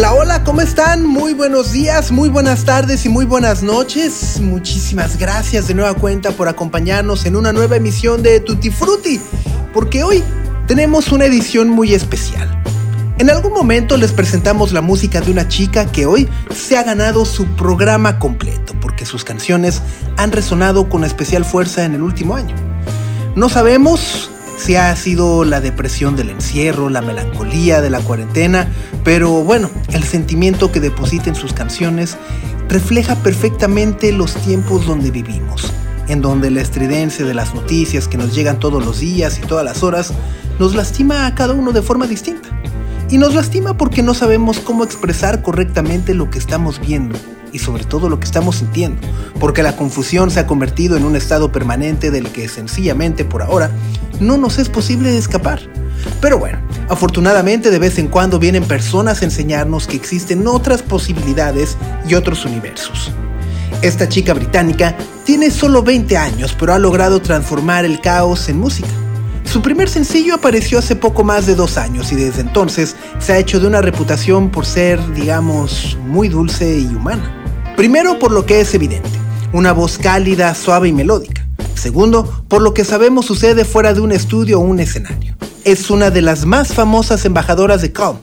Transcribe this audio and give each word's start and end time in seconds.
Hola, 0.00 0.14
hola, 0.14 0.44
¿cómo 0.44 0.62
están? 0.62 1.04
Muy 1.04 1.34
buenos 1.34 1.72
días, 1.72 2.10
muy 2.10 2.30
buenas 2.30 2.64
tardes 2.64 3.04
y 3.04 3.10
muy 3.10 3.26
buenas 3.26 3.62
noches. 3.62 4.40
Muchísimas 4.40 5.18
gracias 5.18 5.68
de 5.68 5.74
nueva 5.74 5.92
cuenta 5.92 6.30
por 6.30 6.48
acompañarnos 6.48 7.26
en 7.26 7.36
una 7.36 7.52
nueva 7.52 7.76
emisión 7.76 8.22
de 8.22 8.40
Tutti 8.40 8.70
Frutti, 8.70 9.20
porque 9.74 10.02
hoy 10.02 10.24
tenemos 10.66 11.12
una 11.12 11.26
edición 11.26 11.68
muy 11.68 11.92
especial. 11.92 12.62
En 13.18 13.28
algún 13.28 13.52
momento 13.52 13.98
les 13.98 14.12
presentamos 14.12 14.72
la 14.72 14.80
música 14.80 15.20
de 15.20 15.32
una 15.32 15.48
chica 15.48 15.84
que 15.84 16.06
hoy 16.06 16.26
se 16.50 16.78
ha 16.78 16.82
ganado 16.82 17.26
su 17.26 17.44
programa 17.48 18.18
completo, 18.18 18.72
porque 18.80 19.04
sus 19.04 19.22
canciones 19.22 19.82
han 20.16 20.32
resonado 20.32 20.88
con 20.88 21.04
especial 21.04 21.44
fuerza 21.44 21.84
en 21.84 21.92
el 21.92 22.00
último 22.00 22.36
año. 22.36 22.56
No 23.36 23.50
sabemos 23.50 24.30
si 24.60 24.76
ha 24.76 24.94
sido 24.94 25.44
la 25.44 25.60
depresión 25.60 26.16
del 26.16 26.28
encierro, 26.28 26.90
la 26.90 27.00
melancolía 27.00 27.80
de 27.80 27.88
la 27.88 28.00
cuarentena, 28.00 28.68
pero 29.04 29.42
bueno, 29.42 29.70
el 29.92 30.04
sentimiento 30.04 30.70
que 30.70 30.80
deposita 30.80 31.30
en 31.30 31.34
sus 31.34 31.54
canciones 31.54 32.18
refleja 32.68 33.16
perfectamente 33.16 34.12
los 34.12 34.34
tiempos 34.34 34.86
donde 34.86 35.10
vivimos, 35.10 35.72
en 36.08 36.20
donde 36.20 36.50
la 36.50 36.60
estridencia 36.60 37.24
de 37.24 37.32
las 37.32 37.54
noticias 37.54 38.06
que 38.06 38.18
nos 38.18 38.34
llegan 38.34 38.60
todos 38.60 38.84
los 38.84 39.00
días 39.00 39.38
y 39.38 39.46
todas 39.46 39.64
las 39.64 39.82
horas 39.82 40.12
nos 40.58 40.74
lastima 40.74 41.26
a 41.26 41.34
cada 41.34 41.54
uno 41.54 41.72
de 41.72 41.80
forma 41.80 42.06
distinta. 42.06 42.50
Y 43.08 43.16
nos 43.16 43.34
lastima 43.34 43.76
porque 43.76 44.02
no 44.02 44.12
sabemos 44.12 44.60
cómo 44.60 44.84
expresar 44.84 45.42
correctamente 45.42 46.12
lo 46.12 46.28
que 46.28 46.38
estamos 46.38 46.78
viendo 46.80 47.18
y 47.52 47.58
sobre 47.58 47.84
todo 47.84 48.08
lo 48.08 48.18
que 48.18 48.26
estamos 48.26 48.56
sintiendo, 48.56 49.00
porque 49.38 49.62
la 49.62 49.76
confusión 49.76 50.30
se 50.30 50.40
ha 50.40 50.46
convertido 50.46 50.96
en 50.96 51.04
un 51.04 51.16
estado 51.16 51.52
permanente 51.52 52.10
del 52.10 52.28
que 52.28 52.48
sencillamente 52.48 53.24
por 53.24 53.42
ahora 53.42 53.70
no 54.20 54.36
nos 54.36 54.58
es 54.58 54.68
posible 54.68 55.16
escapar. 55.16 55.60
Pero 56.20 56.38
bueno, 56.38 56.58
afortunadamente 56.88 57.70
de 57.70 57.78
vez 57.78 57.98
en 57.98 58.08
cuando 58.08 58.38
vienen 58.38 58.64
personas 58.64 59.22
a 59.22 59.24
enseñarnos 59.24 59.86
que 59.86 59.96
existen 59.96 60.46
otras 60.46 60.82
posibilidades 60.82 61.76
y 62.08 62.14
otros 62.14 62.44
universos. 62.44 63.12
Esta 63.82 64.08
chica 64.08 64.34
británica 64.34 64.94
tiene 65.24 65.50
solo 65.50 65.82
20 65.82 66.16
años, 66.16 66.54
pero 66.58 66.74
ha 66.74 66.78
logrado 66.78 67.20
transformar 67.22 67.84
el 67.84 68.00
caos 68.00 68.48
en 68.48 68.58
música. 68.58 68.88
Su 69.44 69.62
primer 69.62 69.88
sencillo 69.88 70.34
apareció 70.34 70.78
hace 70.78 70.94
poco 70.94 71.24
más 71.24 71.46
de 71.46 71.54
dos 71.54 71.76
años 71.76 72.12
y 72.12 72.16
desde 72.16 72.42
entonces 72.42 72.94
se 73.18 73.32
ha 73.32 73.38
hecho 73.38 73.58
de 73.58 73.66
una 73.66 73.80
reputación 73.80 74.50
por 74.50 74.66
ser, 74.66 75.00
digamos, 75.14 75.98
muy 76.06 76.28
dulce 76.28 76.78
y 76.78 76.86
humana. 76.86 77.39
Primero 77.80 78.18
por 78.18 78.30
lo 78.30 78.44
que 78.44 78.60
es 78.60 78.74
evidente, 78.74 79.08
una 79.54 79.72
voz 79.72 79.96
cálida, 79.96 80.54
suave 80.54 80.88
y 80.88 80.92
melódica. 80.92 81.48
Segundo, 81.74 82.44
por 82.46 82.60
lo 82.60 82.74
que 82.74 82.84
sabemos 82.84 83.24
sucede 83.24 83.64
fuera 83.64 83.94
de 83.94 84.02
un 84.02 84.12
estudio 84.12 84.58
o 84.58 84.62
un 84.62 84.80
escenario. 84.80 85.34
Es 85.64 85.88
una 85.88 86.10
de 86.10 86.20
las 86.20 86.44
más 86.44 86.74
famosas 86.74 87.24
embajadoras 87.24 87.80
de 87.80 87.90
Calm, 87.90 88.18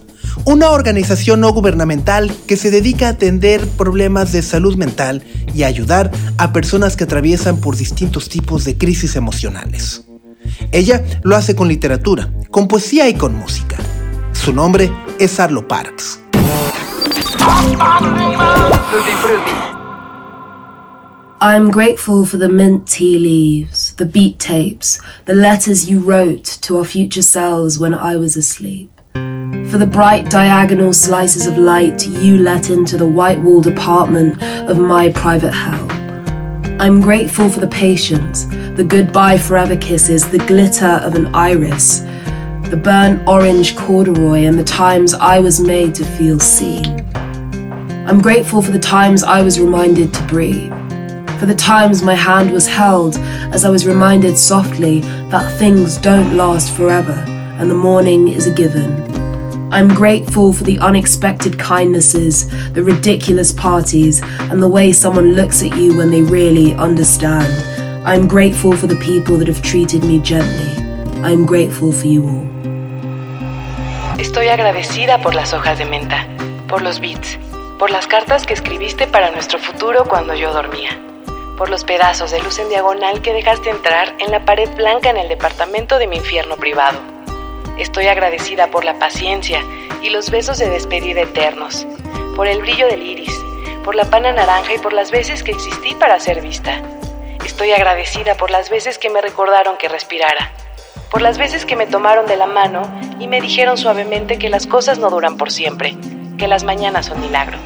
una 0.45 0.69
organización 0.69 1.41
no 1.41 1.51
gubernamental 1.53 2.31
que 2.45 2.55
se 2.55 2.69
dedica 2.69 3.07
a 3.07 3.13
atender 3.13 3.67
problemas 3.67 4.31
de 4.31 4.43
salud 4.43 4.75
mental 4.75 5.23
y 5.55 5.63
a 5.63 5.67
ayudar 5.67 6.11
a 6.37 6.53
personas 6.53 6.95
que 6.95 7.05
atraviesan 7.05 7.57
por 7.57 7.75
distintos 7.75 8.29
tipos 8.29 8.63
de 8.63 8.77
crisis 8.77 9.15
emocionales. 9.15 10.03
Ella 10.71 11.03
lo 11.23 11.35
hace 11.35 11.55
con 11.55 11.67
literatura, 11.67 12.31
con 12.51 12.67
poesía 12.67 13.09
y 13.09 13.15
con 13.15 13.33
música. 13.33 13.77
Su 14.33 14.53
nombre 14.53 14.91
es 15.17 15.39
Arlo 15.39 15.67
Parks. 15.67 16.19
I'm 21.39 21.71
grateful 21.71 22.25
for 22.25 22.37
the 22.37 22.49
mint 22.49 22.87
tea 22.87 23.17
leaves, 23.17 23.95
the 23.95 24.05
beat 24.05 24.39
tapes, 24.39 24.99
the 25.25 25.33
letters 25.33 25.89
you 25.89 25.99
wrote 25.99 26.43
to 26.63 26.77
our 26.77 26.83
future 26.83 27.21
selves 27.21 27.79
when 27.79 27.93
I 27.93 28.17
was 28.17 28.35
asleep. 28.35 28.91
For 29.13 29.77
the 29.77 29.89
bright 29.89 30.29
diagonal 30.29 30.91
slices 30.91 31.45
of 31.45 31.57
light 31.57 32.05
you 32.07 32.39
let 32.39 32.69
into 32.69 32.97
the 32.97 33.07
white 33.07 33.39
walled 33.39 33.67
apartment 33.67 34.41
of 34.69 34.77
my 34.77 35.11
private 35.11 35.53
hell. 35.53 35.87
I'm 36.81 36.99
grateful 36.99 37.49
for 37.49 37.59
the 37.59 37.67
patience, 37.67 38.45
the 38.75 38.85
goodbye 38.87 39.37
forever 39.37 39.77
kisses, 39.77 40.29
the 40.29 40.39
glitter 40.39 40.99
of 41.03 41.15
an 41.15 41.27
iris, 41.33 42.01
the 42.69 42.77
burnt 42.77 43.27
orange 43.27 43.75
corduroy, 43.75 44.45
and 44.45 44.57
the 44.57 44.63
times 44.63 45.13
I 45.13 45.39
was 45.39 45.59
made 45.59 45.95
to 45.95 46.05
feel 46.05 46.39
seen. 46.39 47.05
I'm 48.07 48.21
grateful 48.21 48.61
for 48.61 48.71
the 48.71 48.79
times 48.79 49.23
I 49.23 49.41
was 49.41 49.59
reminded 49.59 50.13
to 50.13 50.23
breathe 50.27 50.73
for 51.39 51.45
the 51.45 51.55
times 51.55 52.01
my 52.01 52.15
hand 52.15 52.51
was 52.51 52.67
held 52.67 53.15
as 53.53 53.63
I 53.63 53.69
was 53.69 53.85
reminded 53.85 54.37
softly 54.37 55.01
that 55.29 55.57
things 55.59 55.97
don't 55.97 56.35
last 56.35 56.75
forever 56.75 57.23
and 57.59 57.69
the 57.69 57.75
morning 57.75 58.27
is 58.27 58.47
a 58.47 58.53
given. 58.53 59.03
I'm 59.71 59.87
grateful 59.87 60.51
for 60.51 60.63
the 60.63 60.79
unexpected 60.79 61.59
kindnesses, 61.59 62.49
the 62.71 62.83
ridiculous 62.83 63.51
parties, 63.51 64.21
and 64.23 64.63
the 64.63 64.67
way 64.67 64.91
someone 64.91 65.33
looks 65.33 65.61
at 65.61 65.75
you 65.75 65.95
when 65.95 66.09
they 66.09 66.21
really 66.21 66.73
understand. 66.73 67.53
I'm 68.07 68.27
grateful 68.27 68.75
for 68.75 68.87
the 68.87 68.95
people 68.95 69.37
that 69.37 69.47
have 69.47 69.61
treated 69.61 70.03
me 70.03 70.19
gently. 70.19 70.83
I'm 71.21 71.45
grateful 71.45 71.91
for 71.91 72.07
you 72.07 72.27
all. 72.27 72.56
Estoy 74.17 74.47
agradecida 74.47 75.19
por 75.19 75.35
las 75.35 75.53
hojas 75.53 75.77
de 75.77 75.85
menta, 75.85 76.27
por 76.67 76.81
los 76.81 76.99
beats, 76.99 77.37
por 77.77 77.91
las 77.91 78.07
cartas 78.07 78.47
que 78.47 78.53
escribiste 78.53 79.05
para 79.07 79.29
nuestro 79.29 79.59
futuro 79.59 80.05
cuando 80.05 80.33
yo 80.33 80.51
dormía. 80.53 80.97
por 81.57 81.69
los 81.69 81.83
pedazos 81.83 82.29
de 82.31 82.39
luz 82.41 82.59
en 82.59 82.69
diagonal 82.69 83.21
que 83.21 83.33
dejaste 83.33 83.71
entrar 83.71 84.13
en 84.19 84.31
la 84.31 84.45
pared 84.45 84.69
blanca 84.75 85.09
en 85.09 85.17
el 85.17 85.27
departamento 85.27 85.97
de 85.97 86.05
mi 86.07 86.17
infierno 86.17 86.55
privado. 86.55 86.99
Estoy 87.79 88.07
agradecida 88.07 88.67
por 88.67 88.85
la 88.85 88.99
paciencia 88.99 89.63
y 90.03 90.11
los 90.11 90.29
besos 90.29 90.59
de 90.59 90.69
despedida 90.69 91.21
eternos, 91.21 91.87
por 92.35 92.47
el 92.47 92.61
brillo 92.61 92.87
del 92.87 93.01
iris, 93.01 93.35
por 93.83 93.95
la 93.95 94.05
pana 94.05 94.31
naranja 94.31 94.75
y 94.75 94.77
por 94.77 94.93
las 94.93 95.09
veces 95.09 95.41
que 95.43 95.51
existí 95.51 95.95
para 95.95 96.19
ser 96.19 96.41
vista. 96.41 96.81
Estoy 97.43 97.71
agradecida 97.71 98.35
por 98.35 98.51
las 98.51 98.69
veces 98.69 98.99
que 98.99 99.09
me 99.09 99.21
recordaron 99.21 99.77
que 99.77 99.89
respirara, 99.89 100.51
por 101.09 101.21
las 101.21 101.37
veces 101.37 101.65
que 101.65 101.75
me 101.75 101.87
tomaron 101.87 102.27
de 102.27 102.37
la 102.37 102.47
mano 102.47 102.81
y 103.19 103.27
me 103.27 103.41
dijeron 103.41 103.77
suavemente 103.77 104.37
que 104.37 104.49
las 104.49 104.67
cosas 104.67 104.99
no 104.99 105.09
duran 105.09 105.37
por 105.37 105.51
siempre, 105.51 105.97
que 106.37 106.47
las 106.47 106.63
mañanas 106.63 107.07
son 107.07 107.21
milagro. 107.21 107.57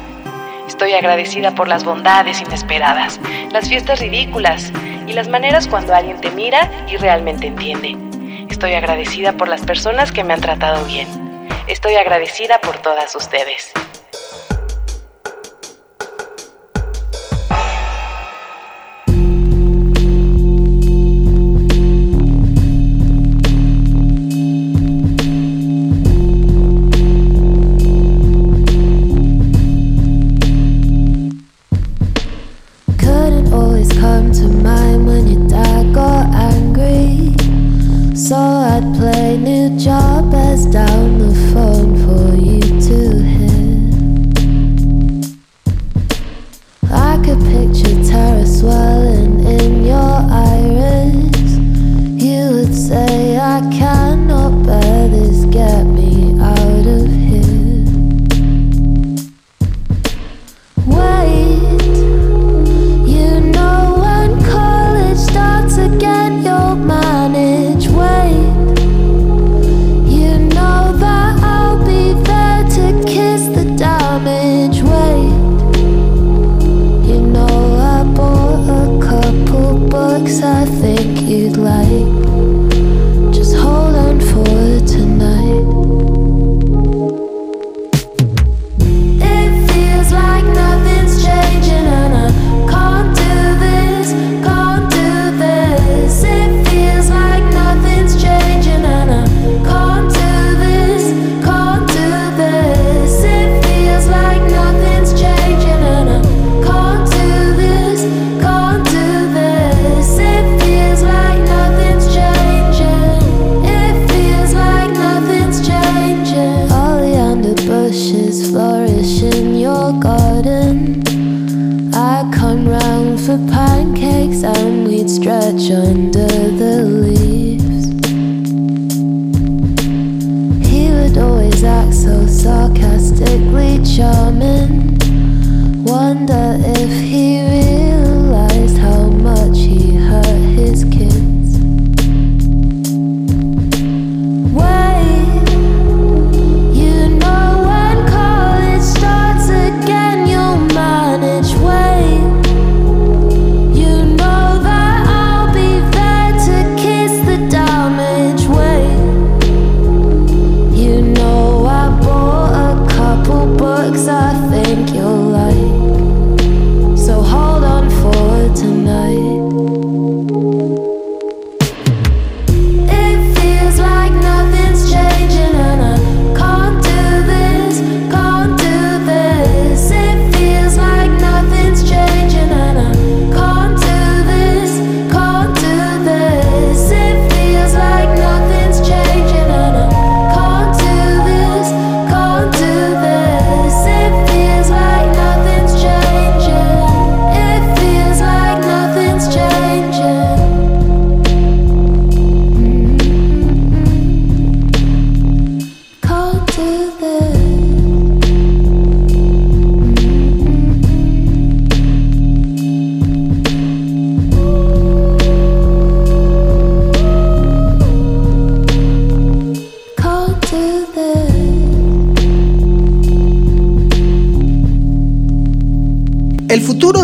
Estoy 0.68 0.92
agradecida 0.92 1.54
por 1.54 1.68
las 1.68 1.84
bondades 1.84 2.40
inesperadas, 2.40 3.20
las 3.50 3.68
fiestas 3.68 4.00
ridículas 4.00 4.72
y 5.06 5.12
las 5.12 5.28
maneras 5.28 5.66
cuando 5.66 5.94
alguien 5.94 6.20
te 6.20 6.30
mira 6.30 6.70
y 6.88 6.96
realmente 6.96 7.48
entiende. 7.48 7.96
Estoy 8.48 8.74
agradecida 8.74 9.32
por 9.32 9.48
las 9.48 9.62
personas 9.62 10.12
que 10.12 10.24
me 10.24 10.34
han 10.34 10.40
tratado 10.40 10.84
bien. 10.84 11.08
Estoy 11.66 11.96
agradecida 11.96 12.60
por 12.60 12.78
todas 12.78 13.14
ustedes. 13.16 13.72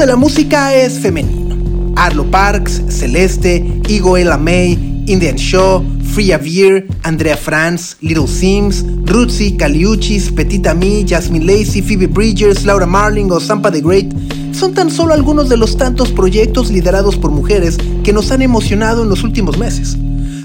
La 0.08 0.16
música 0.16 0.74
es 0.74 1.00
femenino. 1.00 1.92
Arlo 1.94 2.30
Parks, 2.30 2.82
Celeste, 2.88 3.82
Igo 3.88 4.16
Ella 4.16 4.38
May, 4.38 5.04
Indian 5.06 5.36
Shaw, 5.36 5.84
Freya 6.14 6.38
Veer, 6.38 6.86
Andrea 7.02 7.36
Franz, 7.36 7.94
Little 8.00 8.26
Sims, 8.26 8.86
Rootsy, 9.04 9.58
Caliuchis, 9.58 10.32
Petita 10.32 10.72
Me, 10.72 11.04
Jasmine 11.06 11.44
Lacey, 11.44 11.82
Phoebe 11.82 12.06
Bridgers, 12.06 12.64
Laura 12.64 12.86
Marling 12.86 13.30
o 13.30 13.38
Sampa 13.38 13.70
the 13.70 13.82
Great 13.82 14.10
son 14.52 14.72
tan 14.72 14.90
solo 14.90 15.12
algunos 15.12 15.50
de 15.50 15.58
los 15.58 15.76
tantos 15.76 16.10
proyectos 16.10 16.70
liderados 16.70 17.16
por 17.16 17.30
mujeres 17.30 17.76
que 18.02 18.14
nos 18.14 18.30
han 18.30 18.40
emocionado 18.40 19.02
en 19.02 19.10
los 19.10 19.24
últimos 19.24 19.58
meses. 19.58 19.98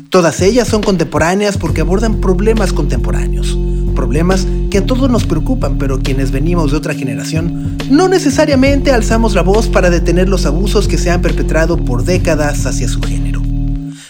Todas 0.09 0.41
ellas 0.41 0.67
son 0.67 0.83
contemporáneas 0.83 1.57
porque 1.57 1.81
abordan 1.81 2.19
problemas 2.19 2.73
contemporáneos. 2.73 3.57
Problemas 3.95 4.45
que 4.73 4.79
a 4.79 4.85
todos 4.87 5.07
nos 5.07 5.27
preocupan, 5.27 5.77
pero 5.77 5.99
quienes 5.99 6.31
venimos 6.31 6.71
de 6.71 6.77
otra 6.77 6.95
generación 6.95 7.77
no 7.91 8.07
necesariamente 8.07 8.91
alzamos 8.91 9.35
la 9.35 9.43
voz 9.43 9.67
para 9.67 9.91
detener 9.91 10.27
los 10.27 10.47
abusos 10.47 10.87
que 10.87 10.97
se 10.97 11.11
han 11.11 11.21
perpetrado 11.21 11.77
por 11.77 12.03
décadas 12.03 12.65
hacia 12.65 12.87
su 12.87 12.99
género. 12.99 13.39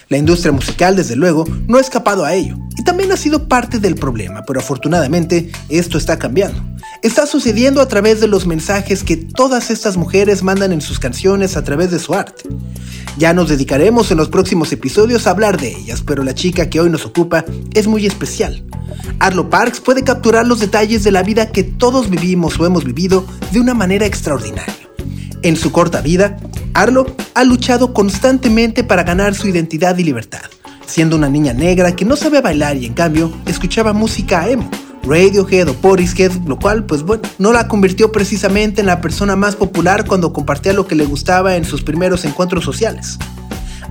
La 0.08 0.16
industria 0.16 0.52
musical, 0.52 0.96
desde 0.96 1.16
luego, 1.16 1.44
no 1.66 1.76
ha 1.76 1.82
escapado 1.82 2.24
a 2.24 2.32
ello, 2.32 2.56
y 2.78 2.82
también 2.82 3.12
ha 3.12 3.18
sido 3.18 3.46
parte 3.46 3.78
del 3.78 3.94
problema, 3.94 4.42
pero 4.46 4.60
afortunadamente 4.60 5.52
esto 5.68 5.98
está 5.98 6.18
cambiando. 6.18 6.62
Está 7.04 7.26
sucediendo 7.26 7.82
a 7.82 7.86
través 7.86 8.22
de 8.22 8.28
los 8.28 8.46
mensajes 8.46 9.04
que 9.04 9.18
todas 9.18 9.70
estas 9.70 9.98
mujeres 9.98 10.42
mandan 10.42 10.72
en 10.72 10.80
sus 10.80 10.98
canciones 10.98 11.54
a 11.54 11.62
través 11.62 11.90
de 11.90 11.98
su 11.98 12.14
arte. 12.14 12.44
Ya 13.18 13.34
nos 13.34 13.50
dedicaremos 13.50 14.10
en 14.10 14.16
los 14.16 14.30
próximos 14.30 14.72
episodios 14.72 15.26
a 15.26 15.32
hablar 15.32 15.60
de 15.60 15.68
ellas, 15.68 16.00
pero 16.00 16.24
la 16.24 16.34
chica 16.34 16.70
que 16.70 16.80
hoy 16.80 16.88
nos 16.88 17.04
ocupa 17.04 17.44
es 17.74 17.86
muy 17.88 18.06
especial. 18.06 18.64
Arlo 19.18 19.50
Parks 19.50 19.80
puede 19.80 20.02
capturar 20.02 20.46
los 20.46 20.60
detalles 20.60 21.04
de 21.04 21.10
la 21.10 21.22
vida 21.22 21.52
que 21.52 21.62
todos 21.62 22.08
vivimos 22.08 22.58
o 22.58 22.64
hemos 22.64 22.84
vivido 22.84 23.26
de 23.52 23.60
una 23.60 23.74
manera 23.74 24.06
extraordinaria. 24.06 24.88
En 25.42 25.56
su 25.56 25.72
corta 25.72 26.00
vida, 26.00 26.38
Arlo 26.72 27.14
ha 27.34 27.44
luchado 27.44 27.92
constantemente 27.92 28.82
para 28.82 29.02
ganar 29.02 29.34
su 29.34 29.46
identidad 29.46 29.98
y 29.98 30.04
libertad, 30.04 30.44
siendo 30.86 31.16
una 31.16 31.28
niña 31.28 31.52
negra 31.52 31.94
que 31.94 32.06
no 32.06 32.16
sabe 32.16 32.40
bailar 32.40 32.78
y 32.78 32.86
en 32.86 32.94
cambio 32.94 33.30
escuchaba 33.44 33.92
música 33.92 34.48
emo, 34.48 34.70
Radiohead 35.06 35.68
o 35.68 35.74
Portishead, 35.74 36.32
lo 36.46 36.58
cual 36.58 36.84
pues 36.84 37.02
bueno, 37.02 37.22
no 37.38 37.52
la 37.52 37.68
convirtió 37.68 38.12
precisamente 38.12 38.80
en 38.80 38.86
la 38.86 39.00
persona 39.00 39.36
más 39.36 39.56
popular 39.56 40.06
cuando 40.06 40.32
compartía 40.32 40.72
lo 40.72 40.86
que 40.86 40.94
le 40.94 41.04
gustaba 41.04 41.56
en 41.56 41.64
sus 41.64 41.82
primeros 41.82 42.24
encuentros 42.24 42.64
sociales. 42.64 43.18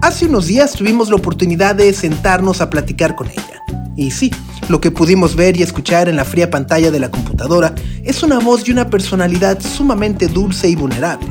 Hace 0.02 0.26
unos 0.26 0.48
días 0.48 0.74
tuvimos 0.74 1.10
la 1.10 1.16
oportunidad 1.16 1.76
de 1.76 1.94
sentarnos 1.94 2.62
a 2.62 2.70
platicar 2.70 3.16
con 3.16 3.30
ella. 3.30 3.64
Y 3.96 4.12
sí, 4.12 4.32
lo 4.68 4.82
que 4.82 4.92
pudimos 4.92 5.36
ver 5.36 5.58
y 5.58 5.64
escuchar 5.64 6.10
en 6.10 6.16
la 6.16 6.26
fría 6.26 6.50
pantalla 6.50 6.92
de 6.92 7.00
la 7.00 7.12
computadora 7.12 7.76
es 8.04 8.24
una 8.24 8.40
voz 8.40 8.68
y 8.68 8.72
una 8.72 8.90
personalidad 8.90 9.62
sumamente 9.62 10.28
dulce 10.28 10.68
y 10.68 10.76
vulnerable. 10.76 11.28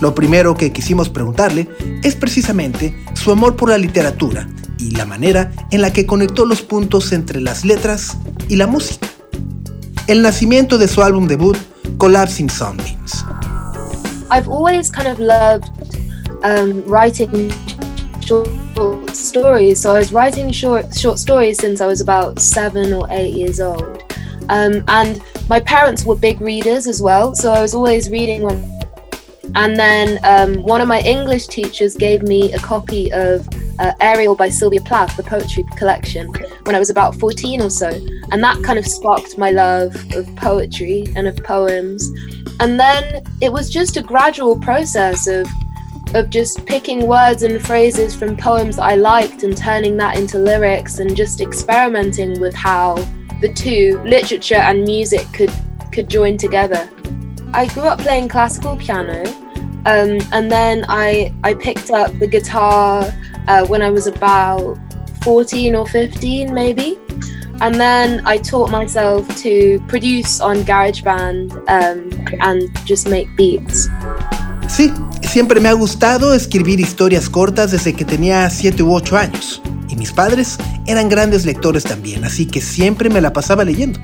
Lo 0.00 0.14
primero 0.14 0.54
que 0.56 0.72
quisimos 0.72 1.10
preguntarle 1.10 1.68
es 2.02 2.16
precisamente 2.16 2.94
su 3.14 3.30
amor 3.30 3.56
por 3.56 3.68
la 3.68 3.78
literatura 3.78 4.48
y 4.78 4.92
la 4.92 5.04
manera 5.04 5.52
en 5.70 5.82
la 5.82 5.92
que 5.92 6.06
conectó 6.06 6.46
los 6.46 6.62
puntos 6.62 7.12
entre 7.12 7.40
las 7.40 7.64
letras 7.64 8.16
y 8.48 8.56
la 8.56 8.66
música. 8.66 9.06
El 10.06 10.22
nacimiento 10.22 10.78
de 10.78 10.88
su 10.88 11.02
álbum 11.02 11.28
debut, 11.28 11.56
Collapsing 11.98 12.48
Sunbeams. 12.48 13.24
I've 14.30 14.48
always 14.48 14.90
kind 14.90 15.06
of 15.06 15.18
loved 15.18 15.68
um, 16.44 16.82
writing 16.86 17.52
short 18.20 18.48
stories. 19.12 19.80
So 19.80 19.94
I 19.94 19.98
was 19.98 20.12
writing 20.12 20.50
short 20.50 20.96
short 20.96 21.18
stories 21.18 21.58
since 21.58 21.82
I 21.82 21.86
was 21.86 22.00
about 22.00 22.38
seven 22.38 22.92
or 22.94 23.06
eight 23.10 23.34
years 23.34 23.60
old, 23.60 24.02
um, 24.48 24.82
and 24.88 25.20
my 25.48 25.60
parents 25.60 26.06
were 26.06 26.16
big 26.16 26.40
readers 26.40 26.86
as 26.86 27.02
well. 27.02 27.34
So 27.34 27.52
I 27.52 27.60
was 27.60 27.74
always 27.74 28.08
reading 28.08 28.46
them. 28.46 28.79
And 29.54 29.76
then 29.76 30.18
um, 30.24 30.62
one 30.62 30.80
of 30.80 30.88
my 30.88 31.00
English 31.00 31.46
teachers 31.46 31.96
gave 31.96 32.22
me 32.22 32.52
a 32.52 32.58
copy 32.58 33.12
of 33.12 33.48
uh, 33.78 33.92
Ariel 34.00 34.36
by 34.36 34.48
Sylvia 34.48 34.80
Plath, 34.80 35.16
the 35.16 35.22
poetry 35.22 35.64
collection, 35.76 36.28
when 36.64 36.74
I 36.74 36.78
was 36.78 36.90
about 36.90 37.14
14 37.16 37.62
or 37.62 37.70
so. 37.70 37.88
And 38.30 38.42
that 38.42 38.62
kind 38.62 38.78
of 38.78 38.86
sparked 38.86 39.38
my 39.38 39.50
love 39.50 39.94
of 40.14 40.34
poetry 40.36 41.06
and 41.16 41.26
of 41.26 41.36
poems. 41.38 42.10
And 42.60 42.78
then 42.78 43.24
it 43.40 43.52
was 43.52 43.70
just 43.70 43.96
a 43.96 44.02
gradual 44.02 44.58
process 44.58 45.26
of 45.26 45.46
of 46.14 46.28
just 46.28 46.66
picking 46.66 47.06
words 47.06 47.44
and 47.44 47.64
phrases 47.64 48.16
from 48.16 48.36
poems 48.36 48.80
I 48.80 48.96
liked 48.96 49.44
and 49.44 49.56
turning 49.56 49.96
that 49.98 50.18
into 50.18 50.38
lyrics 50.38 50.98
and 50.98 51.14
just 51.14 51.40
experimenting 51.40 52.40
with 52.40 52.52
how 52.52 52.96
the 53.40 53.52
two, 53.54 54.00
literature 54.04 54.56
and 54.56 54.82
music, 54.82 55.26
could 55.32 55.52
could 55.92 56.08
join 56.08 56.36
together. 56.36 56.88
I 57.52 57.66
grew 57.66 57.84
up 57.84 57.98
playing 57.98 58.28
classical 58.28 58.76
piano, 58.76 59.24
um, 59.86 60.18
and 60.32 60.50
then 60.50 60.84
I 60.88 61.34
I 61.42 61.54
picked 61.54 61.90
up 61.90 62.16
the 62.18 62.26
guitar 62.26 63.04
uh, 63.48 63.66
when 63.66 63.82
I 63.82 63.90
was 63.90 64.06
about 64.06 64.78
14 65.22 65.74
or 65.74 65.86
15 65.86 66.54
maybe. 66.54 66.98
And 67.60 67.74
then 67.74 68.22
I 68.24 68.38
taught 68.38 68.70
myself 68.70 69.26
to 69.42 69.80
produce 69.86 70.40
on 70.40 70.64
GarageBand 70.64 71.52
um, 71.68 72.08
and 72.40 72.62
just 72.86 73.06
make 73.06 73.28
beats. 73.36 73.90
Sí, 74.66 74.90
siempre 75.22 75.60
me 75.60 75.68
ha 75.68 75.74
gustado 75.74 76.32
escribir 76.32 76.80
historias 76.80 77.28
cortas 77.28 77.72
desde 77.72 77.92
que 77.92 78.06
tenía 78.06 78.48
7 78.48 78.82
u 78.82 78.94
8 78.94 79.16
años. 79.18 79.60
Y 79.88 79.96
mis 79.96 80.12
padres 80.12 80.56
eran 80.86 81.10
grandes 81.10 81.44
lectores 81.44 81.84
también, 81.84 82.24
así 82.24 82.46
que 82.46 82.62
siempre 82.62 83.10
me 83.10 83.20
la 83.20 83.32
pasaba 83.32 83.62
leyendo. 83.64 84.00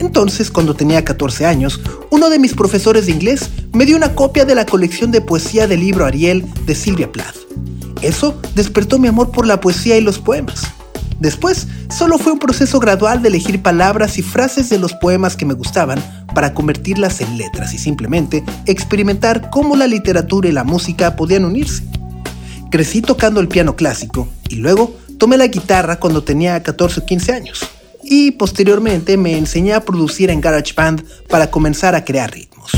Entonces, 0.00 0.50
cuando 0.50 0.74
tenía 0.74 1.04
14 1.04 1.46
años, 1.46 1.80
uno 2.10 2.30
de 2.30 2.38
mis 2.38 2.54
profesores 2.54 3.06
de 3.06 3.12
inglés 3.12 3.50
me 3.72 3.84
dio 3.84 3.96
una 3.96 4.14
copia 4.14 4.44
de 4.44 4.54
la 4.54 4.66
colección 4.66 5.10
de 5.10 5.20
poesía 5.20 5.66
del 5.66 5.80
libro 5.80 6.04
Ariel 6.04 6.44
de 6.66 6.74
Sylvia 6.74 7.10
Plath. 7.10 7.36
Eso 8.02 8.40
despertó 8.54 8.98
mi 8.98 9.08
amor 9.08 9.30
por 9.30 9.46
la 9.46 9.60
poesía 9.60 9.96
y 9.96 10.00
los 10.00 10.18
poemas. 10.18 10.62
Después, 11.18 11.66
solo 11.90 12.16
fue 12.16 12.32
un 12.32 12.38
proceso 12.38 12.78
gradual 12.78 13.22
de 13.22 13.28
elegir 13.28 13.60
palabras 13.60 14.18
y 14.18 14.22
frases 14.22 14.68
de 14.68 14.78
los 14.78 14.92
poemas 14.94 15.36
que 15.36 15.46
me 15.46 15.54
gustaban 15.54 15.98
para 16.32 16.54
convertirlas 16.54 17.20
en 17.20 17.36
letras 17.36 17.74
y 17.74 17.78
simplemente 17.78 18.44
experimentar 18.66 19.50
cómo 19.50 19.74
la 19.74 19.88
literatura 19.88 20.48
y 20.48 20.52
la 20.52 20.62
música 20.62 21.16
podían 21.16 21.44
unirse. 21.44 21.82
Crecí 22.70 23.02
tocando 23.02 23.40
el 23.40 23.48
piano 23.48 23.74
clásico 23.74 24.28
y 24.48 24.56
luego 24.56 24.94
tomé 25.18 25.36
la 25.36 25.48
guitarra 25.48 25.98
cuando 25.98 26.22
tenía 26.22 26.62
14 26.62 27.00
o 27.00 27.06
15 27.06 27.32
años. 27.32 27.67
Y 28.10 28.30
posteriormente 28.30 29.18
me 29.18 29.36
enseñé 29.36 29.74
a 29.74 29.84
producir 29.84 30.30
en 30.30 30.40
GarageBand 30.40 31.04
para 31.28 31.50
comenzar 31.50 31.94
a 31.94 32.04
crear 32.04 32.32
ritmos. 32.32 32.72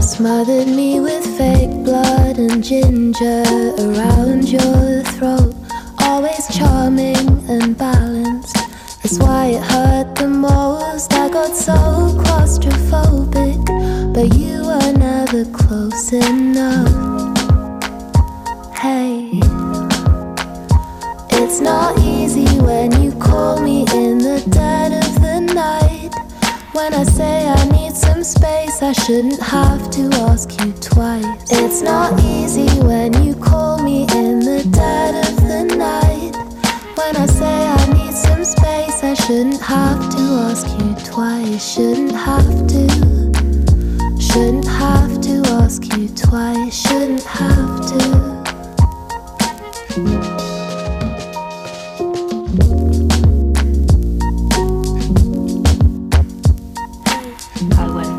Smothered 0.00 0.68
me 0.68 1.00
with 1.00 1.24
fake 1.36 1.70
blood 1.84 2.38
and 2.38 2.62
ginger 2.62 3.42
around 3.78 4.48
your 4.48 5.02
throat. 5.02 5.55
Charming 6.56 7.50
and 7.50 7.76
balanced. 7.76 8.54
That's 9.02 9.18
why 9.18 9.46
it 9.48 9.62
hurt 9.62 10.14
the 10.14 10.26
most. 10.26 11.12
I 11.12 11.28
got 11.28 11.54
so 11.54 11.74
claustrophobic, 12.24 13.60
but 14.14 14.34
you 14.38 14.64
were 14.64 14.92
never 14.96 15.44
close 15.52 16.14
enough. 16.14 16.88
Hey, 18.74 19.32
it's 21.32 21.60
not 21.60 21.98
easy 21.98 22.48
when 22.62 23.02
you 23.02 23.12
call 23.16 23.60
me 23.60 23.82
in 23.92 24.16
the 24.16 24.42
dead 24.48 24.92
of 25.04 25.20
the 25.20 25.40
night. 25.40 26.14
When 26.72 26.94
I 26.94 27.04
say 27.04 27.46
I 27.48 27.64
need 27.68 27.94
some 27.94 28.24
space, 28.24 28.82
I 28.82 28.92
shouldn't 28.92 29.42
have 29.42 29.90
to 29.90 30.08
ask 30.24 30.58
you 30.58 30.72
twice. 30.80 31.26
It's 31.50 31.82
not 31.82 32.18
easy 32.24 32.70
when 32.80 33.12
you 33.22 33.34
call 33.34 33.82
me 33.82 34.06
in 34.14 34.40
the 34.40 34.66
dead 34.72 35.14
of 35.26 35.36
the 35.46 35.76
night. 35.76 36.05
When 37.06 37.16
I 37.18 37.26
say 37.26 37.68
I 37.68 37.86
need 37.94 38.14
some 38.14 38.44
space, 38.44 39.04
I 39.04 39.14
shouldn't 39.14 39.60
have 39.60 40.10
to 40.10 40.22
ask 40.50 40.66
you 40.66 40.92
twice. 41.04 41.74
Shouldn't 41.74 42.10
have 42.10 42.66
to. 42.66 42.88
Shouldn't 44.20 44.66
have 44.66 45.20
to 45.20 45.42
ask 45.52 45.84
you 45.96 46.08
twice. 46.08 46.74
Shouldn't 46.74 47.22
have 47.22 47.86
to. 47.90 48.26
I 57.78 57.88
went 57.94 58.15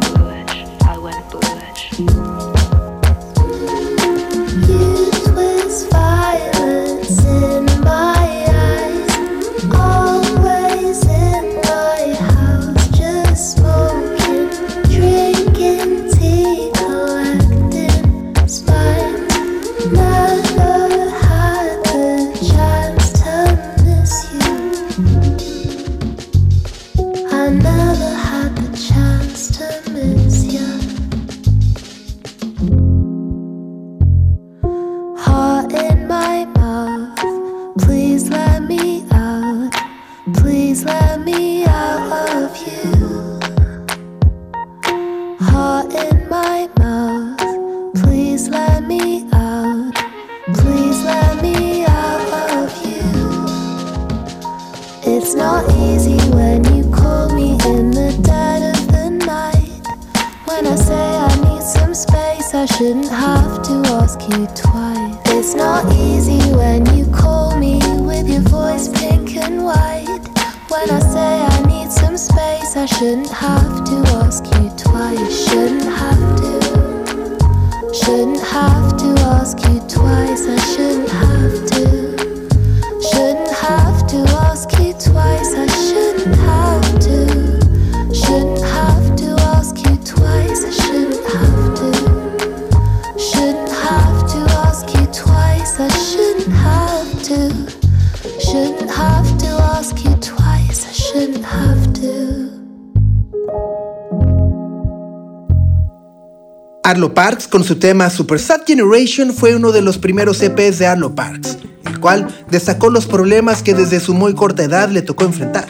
Arlo 106.87 107.13
Parks 107.13 107.49
con 107.49 107.65
su 107.65 107.75
tema 107.75 108.09
Super 108.09 108.39
Sad 108.39 108.61
Generation 108.65 109.33
fue 109.33 109.57
uno 109.57 109.73
de 109.73 109.81
los 109.81 109.97
primeros 109.97 110.41
EPs 110.41 110.79
de 110.79 110.87
Arlo 110.87 111.13
Parks, 111.13 111.57
el 111.85 111.99
cual 111.99 112.25
destacó 112.49 112.89
los 112.89 113.05
problemas 113.05 113.61
que 113.61 113.73
desde 113.73 113.99
su 113.99 114.13
muy 114.13 114.33
corta 114.33 114.63
edad 114.63 114.89
le 114.89 115.01
tocó 115.01 115.25
enfrentar. 115.25 115.67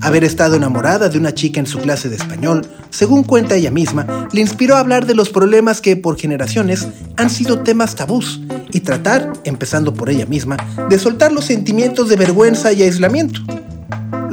Haber 0.00 0.22
estado 0.22 0.54
enamorada 0.54 1.08
de 1.08 1.18
una 1.18 1.34
chica 1.34 1.58
en 1.58 1.66
su 1.66 1.80
clase 1.80 2.08
de 2.08 2.14
español, 2.14 2.64
según 2.90 3.24
cuenta 3.24 3.56
ella 3.56 3.72
misma, 3.72 4.28
le 4.30 4.42
inspiró 4.42 4.76
a 4.76 4.78
hablar 4.78 5.06
de 5.06 5.16
los 5.16 5.28
problemas 5.28 5.80
que 5.80 5.96
por 5.96 6.16
generaciones 6.16 6.86
han 7.16 7.30
sido 7.30 7.64
temas 7.64 7.96
tabús 7.96 8.40
y 8.70 8.78
tratar, 8.78 9.32
empezando 9.42 9.92
por 9.92 10.08
ella 10.08 10.26
misma, 10.26 10.56
de 10.88 11.00
soltar 11.00 11.32
los 11.32 11.46
sentimientos 11.46 12.08
de 12.08 12.14
vergüenza 12.14 12.72
y 12.72 12.84
aislamiento. 12.84 13.40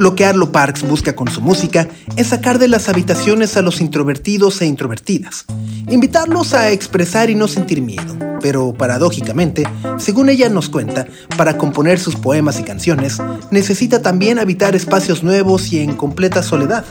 Lo 0.02 0.16
que 0.16 0.24
Arlo 0.24 0.50
Parks 0.50 0.82
busca 0.82 1.14
con 1.14 1.28
su 1.28 1.40
música 1.40 1.86
es 2.16 2.26
sacar 2.26 2.58
de 2.58 2.66
las 2.66 2.88
habitaciones 2.88 3.56
a 3.56 3.62
los 3.62 3.80
introvertidos 3.80 4.60
e 4.60 4.66
introvertidas, 4.66 5.44
invitarlos 5.88 6.54
a 6.54 6.72
expresar 6.72 7.30
y 7.30 7.36
no 7.36 7.46
sentir 7.46 7.80
miedo. 7.82 8.16
Pero 8.40 8.74
paradójicamente, 8.74 9.62
según 9.98 10.28
ella 10.28 10.48
nos 10.48 10.68
cuenta, 10.68 11.06
para 11.36 11.56
componer 11.56 12.00
sus 12.00 12.16
poemas 12.16 12.58
y 12.58 12.64
canciones, 12.64 13.18
necesita 13.52 14.02
también 14.02 14.40
habitar 14.40 14.74
espacios 14.74 15.22
nuevos 15.22 15.72
y 15.72 15.78
en 15.78 15.94
completa 15.94 16.42
soledad. 16.42 16.84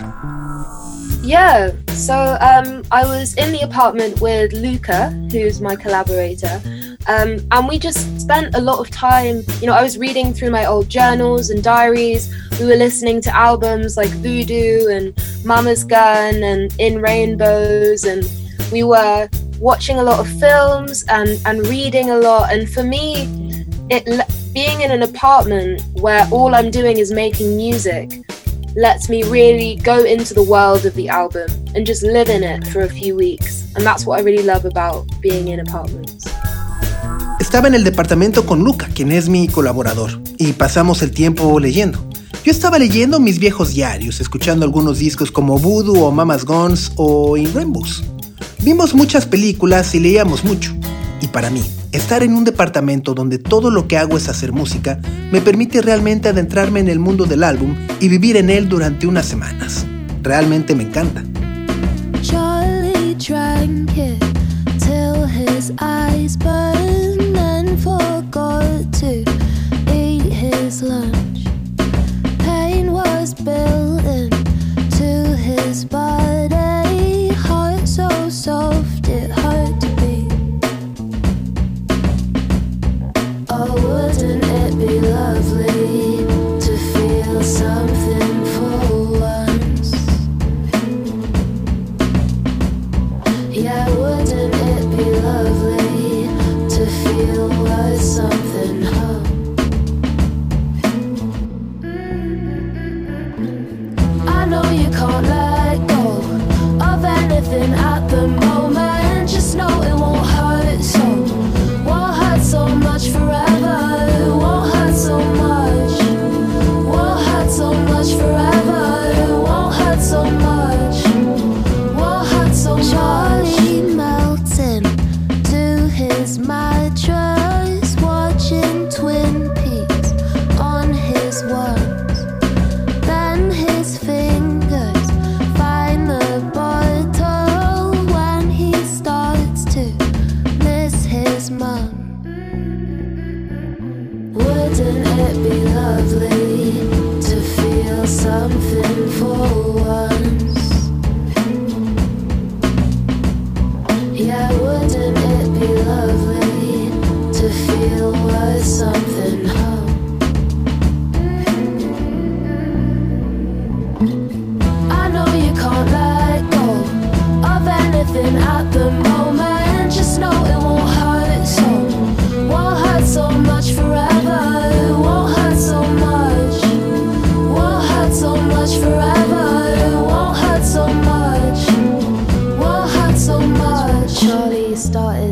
Yeah, 1.21 1.71
so 1.93 2.13
um, 2.39 2.81
I 2.91 3.05
was 3.05 3.35
in 3.35 3.51
the 3.51 3.61
apartment 3.61 4.21
with 4.21 4.53
Luca, 4.53 5.11
who's 5.29 5.59
my 5.59 5.75
collaborator, 5.75 6.61
um, 7.07 7.37
and 7.51 7.67
we 7.67 7.79
just 7.79 8.19
spent 8.19 8.55
a 8.55 8.61
lot 8.61 8.79
of 8.79 8.89
time. 8.89 9.43
You 9.59 9.67
know, 9.67 9.73
I 9.73 9.83
was 9.83 9.97
reading 9.97 10.33
through 10.33 10.51
my 10.51 10.65
old 10.65 10.89
journals 10.89 11.49
and 11.49 11.63
diaries. 11.63 12.33
We 12.59 12.65
were 12.65 12.75
listening 12.75 13.21
to 13.21 13.35
albums 13.35 13.97
like 13.97 14.09
Voodoo 14.09 14.87
and 14.87 15.13
Mama's 15.45 15.83
Gun 15.83 16.43
and 16.43 16.73
In 16.79 17.01
Rainbows, 17.01 18.03
and 18.03 18.29
we 18.71 18.83
were 18.83 19.29
watching 19.59 19.97
a 19.99 20.03
lot 20.03 20.19
of 20.19 20.27
films 20.39 21.03
and, 21.09 21.39
and 21.45 21.65
reading 21.67 22.09
a 22.09 22.17
lot. 22.17 22.51
And 22.53 22.69
for 22.69 22.83
me, 22.83 23.27
it 23.89 24.05
being 24.53 24.81
in 24.81 24.91
an 24.91 25.03
apartment 25.03 25.81
where 25.93 26.27
all 26.31 26.55
I'm 26.55 26.71
doing 26.71 26.97
is 26.97 27.11
making 27.11 27.55
music 27.55 28.11
lets 28.75 29.09
me 29.09 29.23
really 29.23 29.75
go 29.77 30.03
into 30.03 30.33
the 30.33 30.43
world 30.43 30.85
of 30.85 30.93
the 30.95 31.09
album 31.09 31.49
and 31.75 31.85
just 31.85 32.03
live 32.03 32.29
in 32.29 32.43
it 32.43 32.65
for 32.67 32.81
a 32.81 32.89
few 32.89 33.15
weeks. 33.15 33.73
And 33.75 33.85
that's 33.85 34.05
what 34.05 34.19
I 34.19 34.23
really 34.23 34.43
love 34.43 34.65
about 34.65 35.05
being 35.21 35.49
in 35.49 35.59
apartments. 35.59 36.30
Estaba 37.51 37.67
en 37.67 37.75
el 37.75 37.83
departamento 37.83 38.45
con 38.45 38.63
Luca, 38.63 38.87
quien 38.95 39.11
es 39.11 39.27
mi 39.27 39.49
colaborador, 39.49 40.21
y 40.37 40.53
pasamos 40.53 41.01
el 41.01 41.11
tiempo 41.11 41.59
leyendo. 41.59 41.99
Yo 42.45 42.51
estaba 42.53 42.79
leyendo 42.79 43.19
mis 43.19 43.39
viejos 43.39 43.73
diarios, 43.73 44.21
escuchando 44.21 44.63
algunos 44.63 44.99
discos 44.99 45.31
como 45.31 45.59
Voodoo 45.59 46.01
o 46.01 46.11
Mama's 46.13 46.45
Guns 46.45 46.93
o 46.95 47.35
In 47.35 47.53
Rainbows. 47.53 48.05
Vimos 48.59 48.95
muchas 48.95 49.25
películas 49.25 49.93
y 49.93 49.99
leíamos 49.99 50.45
mucho. 50.45 50.73
Y 51.19 51.27
para 51.27 51.49
mí, 51.49 51.61
estar 51.91 52.23
en 52.23 52.35
un 52.35 52.45
departamento 52.45 53.13
donde 53.13 53.37
todo 53.37 53.69
lo 53.69 53.85
que 53.85 53.97
hago 53.97 54.15
es 54.15 54.29
hacer 54.29 54.53
música 54.53 55.01
me 55.29 55.41
permite 55.41 55.81
realmente 55.81 56.29
adentrarme 56.29 56.79
en 56.79 56.87
el 56.87 56.99
mundo 56.99 57.25
del 57.25 57.43
álbum 57.43 57.75
y 57.99 58.07
vivir 58.07 58.37
en 58.37 58.49
él 58.49 58.69
durante 58.69 59.07
unas 59.07 59.25
semanas. 59.25 59.85
Realmente 60.23 60.73
me 60.73 60.83
encanta. 60.83 61.21
Charlie 62.21 63.15
drank 63.15 63.97
it 63.97 64.23
till 64.79 65.25
his 65.25 65.73
eyes 65.81 66.37
burned 66.37 66.70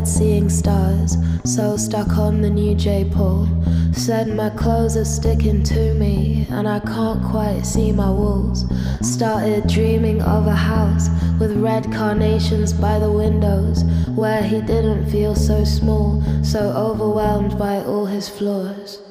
started 0.00 0.18
seeing 0.18 0.48
stars, 0.48 1.16
so 1.44 1.76
stuck 1.76 2.16
on 2.16 2.40
the 2.40 2.48
new 2.48 2.74
J 2.74 3.04
pole. 3.04 3.46
Said 3.92 4.28
my 4.28 4.48
clothes 4.50 4.96
are 4.96 5.04
sticking 5.04 5.62
to 5.64 5.92
me, 5.94 6.46
and 6.50 6.66
I 6.66 6.80
can't 6.80 7.22
quite 7.22 7.66
see 7.66 7.92
my 7.92 8.10
walls. 8.10 8.64
Started 9.02 9.66
dreaming 9.66 10.22
of 10.22 10.46
a 10.46 10.54
house 10.54 11.10
with 11.38 11.52
red 11.58 11.92
carnations 11.92 12.72
by 12.72 12.98
the 12.98 13.12
windows, 13.12 13.84
where 14.16 14.42
he 14.42 14.62
didn't 14.62 15.10
feel 15.10 15.34
so 15.34 15.64
small, 15.64 16.22
so 16.42 16.60
overwhelmed 16.70 17.58
by 17.58 17.84
all 17.84 18.06
his 18.06 18.26
flaws. 18.28 19.02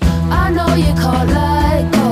I 0.00 0.50
know 0.50 0.74
you 0.76 0.94
can't 0.94 1.30
let 1.30 1.92
go 1.92 2.10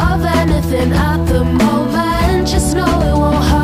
of 0.00 0.24
anything 0.24 0.92
at 0.92 1.24
the 1.26 1.44
moment. 1.44 2.48
Just 2.48 2.74
know 2.74 2.86
it 2.86 3.16
won't 3.18 3.44
hurt 3.44 3.63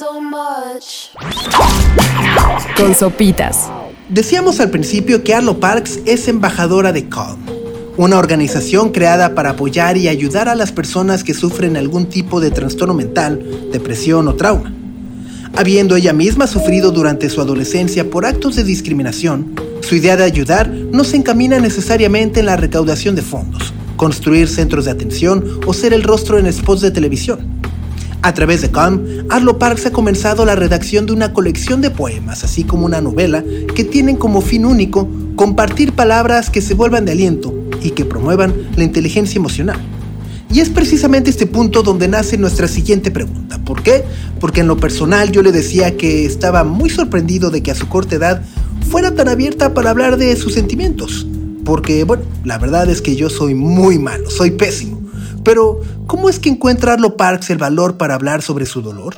so 0.00 0.18
much. 0.18 1.10
Con 2.74 2.94
sopitas. 2.94 3.68
Decíamos 4.08 4.58
al 4.60 4.70
principio 4.70 5.22
que 5.22 5.34
Arlo 5.34 5.60
Parks 5.60 6.00
es 6.06 6.26
embajadora 6.26 6.92
de 6.92 7.08
Calm, 7.10 7.38
una 7.98 8.16
organización 8.16 8.92
creada 8.92 9.34
para 9.34 9.50
apoyar 9.50 9.98
y 9.98 10.08
ayudar 10.08 10.48
a 10.48 10.54
las 10.54 10.72
personas 10.72 11.22
que 11.22 11.34
sufren 11.34 11.76
algún 11.76 12.06
tipo 12.06 12.40
de 12.40 12.50
trastorno 12.50 12.94
mental, 12.94 13.68
depresión 13.72 14.26
o 14.26 14.36
trauma. 14.36 14.72
Habiendo 15.54 15.96
ella 15.96 16.14
misma 16.14 16.46
sufrido 16.46 16.92
durante 16.92 17.28
su 17.28 17.42
adolescencia 17.42 18.08
por 18.08 18.24
actos 18.24 18.56
de 18.56 18.64
discriminación, 18.64 19.54
su 19.82 19.96
idea 19.96 20.16
de 20.16 20.24
ayudar 20.24 20.70
no 20.70 21.04
se 21.04 21.18
encamina 21.18 21.58
necesariamente 21.58 22.40
en 22.40 22.46
la 22.46 22.56
recaudación 22.56 23.16
de 23.16 23.22
fondos, 23.22 23.74
construir 23.96 24.48
centros 24.48 24.86
de 24.86 24.92
atención 24.92 25.60
o 25.66 25.74
ser 25.74 25.92
el 25.92 26.04
rostro 26.04 26.38
en 26.38 26.50
spots 26.50 26.80
de 26.80 26.90
televisión. 26.90 27.60
A 28.22 28.34
través 28.34 28.60
de 28.60 28.70
Calm, 28.70 29.02
Arlo 29.30 29.58
Parks 29.58 29.86
ha 29.86 29.92
comenzado 29.92 30.44
la 30.44 30.54
redacción 30.54 31.06
de 31.06 31.14
una 31.14 31.32
colección 31.32 31.80
de 31.80 31.90
poemas, 31.90 32.44
así 32.44 32.64
como 32.64 32.84
una 32.84 33.00
novela, 33.00 33.42
que 33.74 33.82
tienen 33.82 34.16
como 34.16 34.42
fin 34.42 34.66
único 34.66 35.08
compartir 35.36 35.94
palabras 35.94 36.50
que 36.50 36.60
se 36.60 36.74
vuelvan 36.74 37.06
de 37.06 37.12
aliento 37.12 37.54
y 37.82 37.92
que 37.92 38.04
promuevan 38.04 38.54
la 38.76 38.84
inteligencia 38.84 39.38
emocional. 39.38 39.80
Y 40.52 40.60
es 40.60 40.68
precisamente 40.68 41.30
este 41.30 41.46
punto 41.46 41.82
donde 41.82 42.08
nace 42.08 42.36
nuestra 42.36 42.68
siguiente 42.68 43.10
pregunta. 43.10 43.58
¿Por 43.64 43.82
qué? 43.82 44.04
Porque 44.38 44.60
en 44.60 44.68
lo 44.68 44.76
personal 44.76 45.32
yo 45.32 45.42
le 45.42 45.52
decía 45.52 45.96
que 45.96 46.26
estaba 46.26 46.62
muy 46.62 46.90
sorprendido 46.90 47.50
de 47.50 47.62
que 47.62 47.70
a 47.70 47.74
su 47.74 47.88
corta 47.88 48.16
edad 48.16 48.42
fuera 48.90 49.14
tan 49.14 49.28
abierta 49.28 49.72
para 49.72 49.90
hablar 49.90 50.18
de 50.18 50.36
sus 50.36 50.52
sentimientos. 50.52 51.26
Porque, 51.64 52.04
bueno, 52.04 52.24
la 52.44 52.58
verdad 52.58 52.90
es 52.90 53.00
que 53.00 53.16
yo 53.16 53.30
soy 53.30 53.54
muy 53.54 53.98
malo, 53.98 54.28
soy 54.28 54.50
pésimo. 54.50 55.00
Pero, 55.44 55.80
¿cómo 56.06 56.28
es 56.28 56.38
que 56.38 56.50
encuentra 56.50 56.92
Arlo 56.92 57.16
Parks 57.16 57.50
el 57.50 57.58
valor 57.58 57.96
para 57.96 58.14
hablar 58.14 58.42
sobre 58.42 58.66
su 58.66 58.82
dolor? 58.82 59.16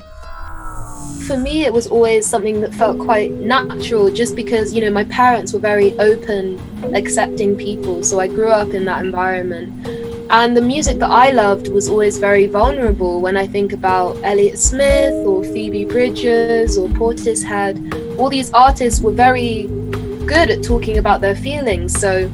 for 1.23 1.37
me 1.37 1.65
it 1.65 1.73
was 1.73 1.87
always 1.87 2.27
something 2.27 2.61
that 2.61 2.75
felt 2.75 2.99
quite 2.99 3.31
natural 3.33 4.11
just 4.11 4.35
because 4.35 4.75
you 4.75 4.81
know 4.81 4.91
my 4.91 5.05
parents 5.05 5.53
were 5.53 5.61
very 5.61 5.97
open 5.99 6.59
accepting 6.95 7.57
people 7.57 8.03
so 8.03 8.19
i 8.19 8.27
grew 8.27 8.49
up 8.49 8.71
in 8.75 8.85
that 8.85 9.05
environment 9.05 9.73
and 10.31 10.57
the 10.57 10.61
music 10.61 10.99
that 10.99 11.11
i 11.11 11.31
loved 11.31 11.69
was 11.69 11.89
always 11.89 12.19
very 12.19 12.47
vulnerable 12.47 13.21
when 13.21 13.37
i 13.37 13.47
think 13.47 13.73
about 13.73 14.17
elliott 14.25 14.59
smith 14.59 15.15
or 15.25 15.45
phoebe 15.45 15.85
bridgers 15.85 16.77
or 16.77 16.89
portishead 16.89 17.75
all 18.19 18.29
these 18.29 18.53
artists 18.53 19.01
were 19.01 19.13
very 19.13 19.69
good 20.27 20.51
at 20.51 20.63
talking 20.63 20.99
about 20.99 21.21
their 21.21 21.37
feelings 21.37 21.99
so 21.99 22.31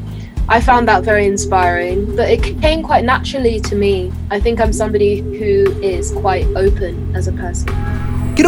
I 0.51 0.63
found 0.63 0.89
that 0.89 1.05
very 1.05 1.27
inspiring, 1.27 2.17
but 2.17 2.31
it 2.31 2.43
came 2.63 2.83
quite 2.83 3.05
naturally 3.05 3.61
to 3.61 3.77
me. 3.77 4.11
I 4.31 4.41
think 4.41 4.63
I'm 4.63 4.73
somebody 4.73 5.21
who 5.21 5.79
is 5.83 6.11
quite 6.11 6.47
open 6.57 7.15
as 7.15 7.29
a 7.29 7.33
person. 7.33 7.69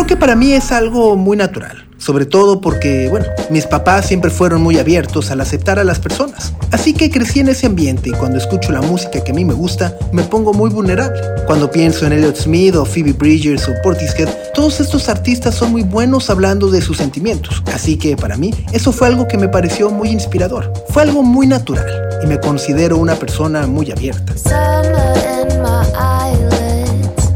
Creo 0.01 0.09
que 0.09 0.17
para 0.17 0.35
mí 0.35 0.55
es 0.55 0.73
algo 0.73 1.15
muy 1.15 1.37
natural, 1.37 1.87
sobre 1.99 2.25
todo 2.25 2.63
porque, 2.63 3.09
bueno, 3.11 3.27
mis 3.51 3.67
papás 3.67 4.07
siempre 4.07 4.31
fueron 4.31 4.63
muy 4.63 4.79
abiertos 4.79 5.31
al 5.31 5.43
aceptar 5.43 5.79
a 5.79 5.85
las 5.85 5.99
personas. 5.99 6.55
Así 6.71 6.95
que 6.95 7.11
crecí 7.11 7.41
en 7.41 7.51
ese 7.51 7.67
ambiente 7.67 8.09
y 8.09 8.13
cuando 8.13 8.39
escucho 8.39 8.73
la 8.73 8.81
música 8.81 9.23
que 9.23 9.33
a 9.33 9.35
mí 9.35 9.45
me 9.45 9.53
gusta, 9.53 9.95
me 10.11 10.23
pongo 10.23 10.55
muy 10.55 10.71
vulnerable. 10.71 11.21
Cuando 11.47 11.71
pienso 11.71 12.07
en 12.07 12.15
Elliot 12.15 12.35
Smith 12.35 12.77
o 12.77 12.87
Phoebe 12.87 13.13
Bridgers 13.13 13.69
o 13.69 13.75
Portishead, 13.83 14.31
todos 14.55 14.81
estos 14.81 15.11
artistas 15.11 15.55
son 15.55 15.73
muy 15.73 15.83
buenos 15.83 16.31
hablando 16.31 16.71
de 16.71 16.81
sus 16.81 16.97
sentimientos. 16.97 17.63
Así 17.75 17.99
que 17.99 18.17
para 18.17 18.39
mí, 18.39 18.55
eso 18.73 18.93
fue 18.93 19.07
algo 19.07 19.29
que 19.29 19.37
me 19.37 19.49
pareció 19.49 19.91
muy 19.91 20.09
inspirador. 20.09 20.73
Fue 20.89 21.03
algo 21.03 21.23
muy 21.23 21.47
natural 21.47 21.85
y 22.25 22.27
me 22.27 22.41
considero 22.41 22.97
una 22.97 23.17
persona 23.17 23.67
muy 23.67 23.91
abierta. 23.93 24.35
Summer 24.39 25.13
in 25.43 25.61
my 25.61 25.85
eyelids, 25.95 27.35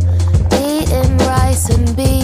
eating 0.51 1.19
rice 1.19 1.71
and 1.71 1.95
beans, 1.95 2.24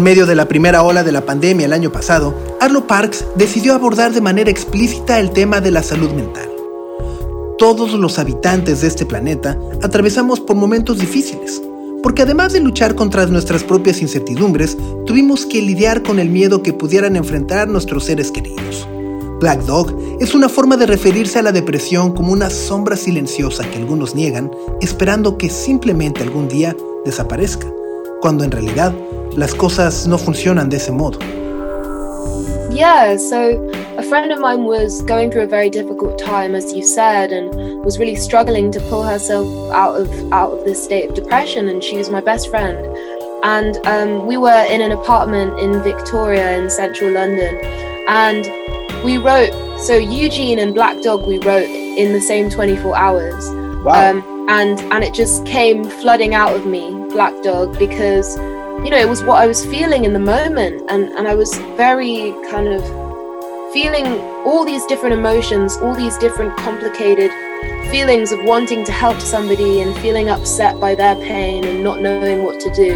En 0.00 0.04
medio 0.04 0.24
de 0.24 0.34
la 0.34 0.48
primera 0.48 0.82
ola 0.82 1.04
de 1.04 1.12
la 1.12 1.26
pandemia 1.26 1.66
el 1.66 1.74
año 1.74 1.92
pasado, 1.92 2.34
Arlo 2.58 2.86
Parks 2.86 3.26
decidió 3.36 3.74
abordar 3.74 4.14
de 4.14 4.22
manera 4.22 4.50
explícita 4.50 5.20
el 5.20 5.30
tema 5.30 5.60
de 5.60 5.70
la 5.70 5.82
salud 5.82 6.10
mental. 6.12 6.48
Todos 7.58 7.92
los 7.92 8.18
habitantes 8.18 8.80
de 8.80 8.88
este 8.88 9.04
planeta 9.04 9.58
atravesamos 9.82 10.40
por 10.40 10.56
momentos 10.56 10.98
difíciles, 11.00 11.60
porque 12.02 12.22
además 12.22 12.54
de 12.54 12.60
luchar 12.60 12.94
contra 12.94 13.26
nuestras 13.26 13.62
propias 13.62 14.00
incertidumbres, 14.00 14.78
tuvimos 15.04 15.44
que 15.44 15.60
lidiar 15.60 16.02
con 16.02 16.18
el 16.18 16.30
miedo 16.30 16.62
que 16.62 16.72
pudieran 16.72 17.14
enfrentar 17.14 17.68
nuestros 17.68 18.04
seres 18.06 18.30
queridos. 18.30 18.88
Black 19.38 19.66
Dog 19.66 19.94
es 20.18 20.34
una 20.34 20.48
forma 20.48 20.78
de 20.78 20.86
referirse 20.86 21.40
a 21.40 21.42
la 21.42 21.52
depresión 21.52 22.14
como 22.14 22.32
una 22.32 22.48
sombra 22.48 22.96
silenciosa 22.96 23.70
que 23.70 23.76
algunos 23.76 24.14
niegan, 24.14 24.50
esperando 24.80 25.36
que 25.36 25.50
simplemente 25.50 26.22
algún 26.22 26.48
día 26.48 26.74
desaparezca, 27.04 27.70
cuando 28.22 28.44
en 28.44 28.50
realidad 28.50 28.94
las 29.36 29.54
cosas 29.54 30.06
no 30.06 30.18
funcionan 30.18 30.68
de 30.68 30.76
ese 30.76 30.90
modo. 30.90 31.18
Yeah, 32.72 33.16
so 33.16 33.70
a 33.98 34.02
friend 34.02 34.32
of 34.32 34.38
mine 34.38 34.64
was 34.64 35.02
going 35.02 35.30
through 35.30 35.42
a 35.42 35.46
very 35.46 35.70
difficult 35.70 36.18
time, 36.18 36.54
as 36.54 36.72
you 36.72 36.84
said, 36.84 37.32
and 37.32 37.84
was 37.84 37.98
really 37.98 38.16
struggling 38.16 38.70
to 38.72 38.80
pull 38.88 39.02
herself 39.02 39.46
out 39.72 40.00
of 40.00 40.32
out 40.32 40.52
of 40.52 40.64
this 40.64 40.82
state 40.82 41.08
of 41.08 41.14
depression. 41.14 41.68
And 41.68 41.82
she 41.82 41.96
was 41.96 42.10
my 42.10 42.20
best 42.20 42.48
friend, 42.48 42.78
and 43.42 43.76
um, 43.86 44.26
we 44.26 44.36
were 44.36 44.64
in 44.70 44.80
an 44.80 44.92
apartment 44.92 45.58
in 45.58 45.82
Victoria 45.82 46.56
in 46.56 46.70
central 46.70 47.10
London, 47.12 47.58
and 48.08 48.46
we 49.04 49.18
wrote. 49.18 49.52
So 49.80 49.96
Eugene 49.96 50.58
and 50.58 50.74
Black 50.74 51.02
Dog, 51.02 51.26
we 51.26 51.38
wrote 51.38 51.68
in 51.68 52.12
the 52.12 52.20
same 52.20 52.50
24 52.50 52.96
hours, 52.96 53.48
um, 53.86 54.22
and 54.48 54.78
and 54.92 55.02
it 55.02 55.14
just 55.14 55.44
came 55.46 55.84
flooding 55.84 56.34
out 56.34 56.54
of 56.54 56.66
me, 56.66 56.90
Black 57.08 57.42
Dog, 57.42 57.78
because 57.78 58.36
you 58.84 58.90
know, 58.90 58.96
it 58.96 59.08
was 59.08 59.22
what 59.22 59.42
I 59.42 59.46
was 59.46 59.64
feeling 59.66 60.04
in 60.04 60.12
the 60.12 60.18
moment, 60.18 60.82
and, 60.88 61.10
and 61.12 61.28
I 61.28 61.34
was 61.34 61.54
very 61.76 62.34
kind 62.50 62.68
of 62.68 62.82
feeling 63.72 64.06
all 64.44 64.64
these 64.64 64.84
different 64.86 65.14
emotions, 65.14 65.76
all 65.78 65.94
these 65.94 66.16
different 66.18 66.56
complicated 66.56 67.30
feelings 67.90 68.32
of 68.32 68.38
wanting 68.44 68.84
to 68.84 68.92
help 68.92 69.20
somebody 69.20 69.82
and 69.82 69.94
feeling 69.98 70.28
upset 70.28 70.80
by 70.80 70.94
their 70.94 71.14
pain 71.16 71.64
and 71.64 71.84
not 71.84 72.00
knowing 72.00 72.42
what 72.42 72.58
to 72.60 72.70
do. 72.74 72.92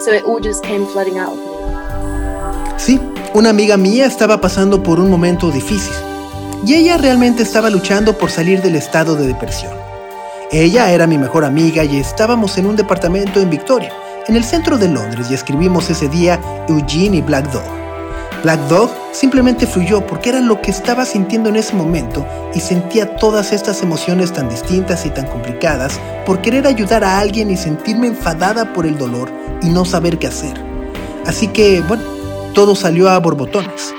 So 0.00 0.12
it 0.12 0.24
all 0.24 0.40
just 0.40 0.64
came 0.64 0.86
flooding 0.86 1.18
out 1.18 1.32
of 1.32 1.38
me. 1.38 2.78
Sí, 2.78 3.00
una 3.34 3.50
amiga 3.50 3.76
mía 3.76 4.06
estaba 4.06 4.40
pasando 4.40 4.82
por 4.82 4.98
un 4.98 5.10
momento 5.10 5.50
difícil 5.50 5.94
y 6.64 6.74
ella 6.74 6.96
realmente 6.96 7.42
estaba 7.42 7.70
luchando 7.70 8.16
por 8.16 8.30
salir 8.30 8.62
del 8.62 8.76
estado 8.76 9.14
de 9.14 9.26
depresión. 9.26 9.72
Ella 10.50 10.90
era 10.90 11.06
mi 11.06 11.18
mejor 11.18 11.44
amiga 11.44 11.84
y 11.84 11.98
estábamos 11.98 12.56
en 12.56 12.66
un 12.66 12.76
departamento 12.76 13.40
en 13.40 13.50
Victoria, 13.50 13.92
en 14.28 14.36
el 14.36 14.44
centro 14.44 14.78
de 14.78 14.88
Londres 14.88 15.28
y 15.30 15.34
escribimos 15.34 15.90
ese 15.90 16.08
día 16.08 16.40
Eugene 16.68 17.16
y 17.16 17.22
Black 17.22 17.50
Dog. 17.50 17.64
Black 18.42 18.60
Dog 18.68 18.90
simplemente 19.12 19.66
fluyó 19.66 20.06
porque 20.06 20.28
era 20.28 20.40
lo 20.40 20.60
que 20.60 20.70
estaba 20.70 21.04
sintiendo 21.04 21.48
en 21.48 21.56
ese 21.56 21.74
momento 21.74 22.24
y 22.54 22.60
sentía 22.60 23.16
todas 23.16 23.52
estas 23.52 23.82
emociones 23.82 24.32
tan 24.32 24.48
distintas 24.48 25.04
y 25.06 25.10
tan 25.10 25.26
complicadas 25.26 25.98
por 26.24 26.40
querer 26.40 26.66
ayudar 26.66 27.02
a 27.02 27.18
alguien 27.18 27.50
y 27.50 27.56
sentirme 27.56 28.06
enfadada 28.06 28.72
por 28.72 28.86
el 28.86 28.96
dolor 28.96 29.32
y 29.62 29.70
no 29.70 29.84
saber 29.84 30.18
qué 30.18 30.28
hacer. 30.28 30.62
Así 31.26 31.48
que, 31.48 31.80
bueno, 31.80 32.04
todo 32.54 32.76
salió 32.76 33.08
a 33.08 33.18
borbotones. 33.18 33.92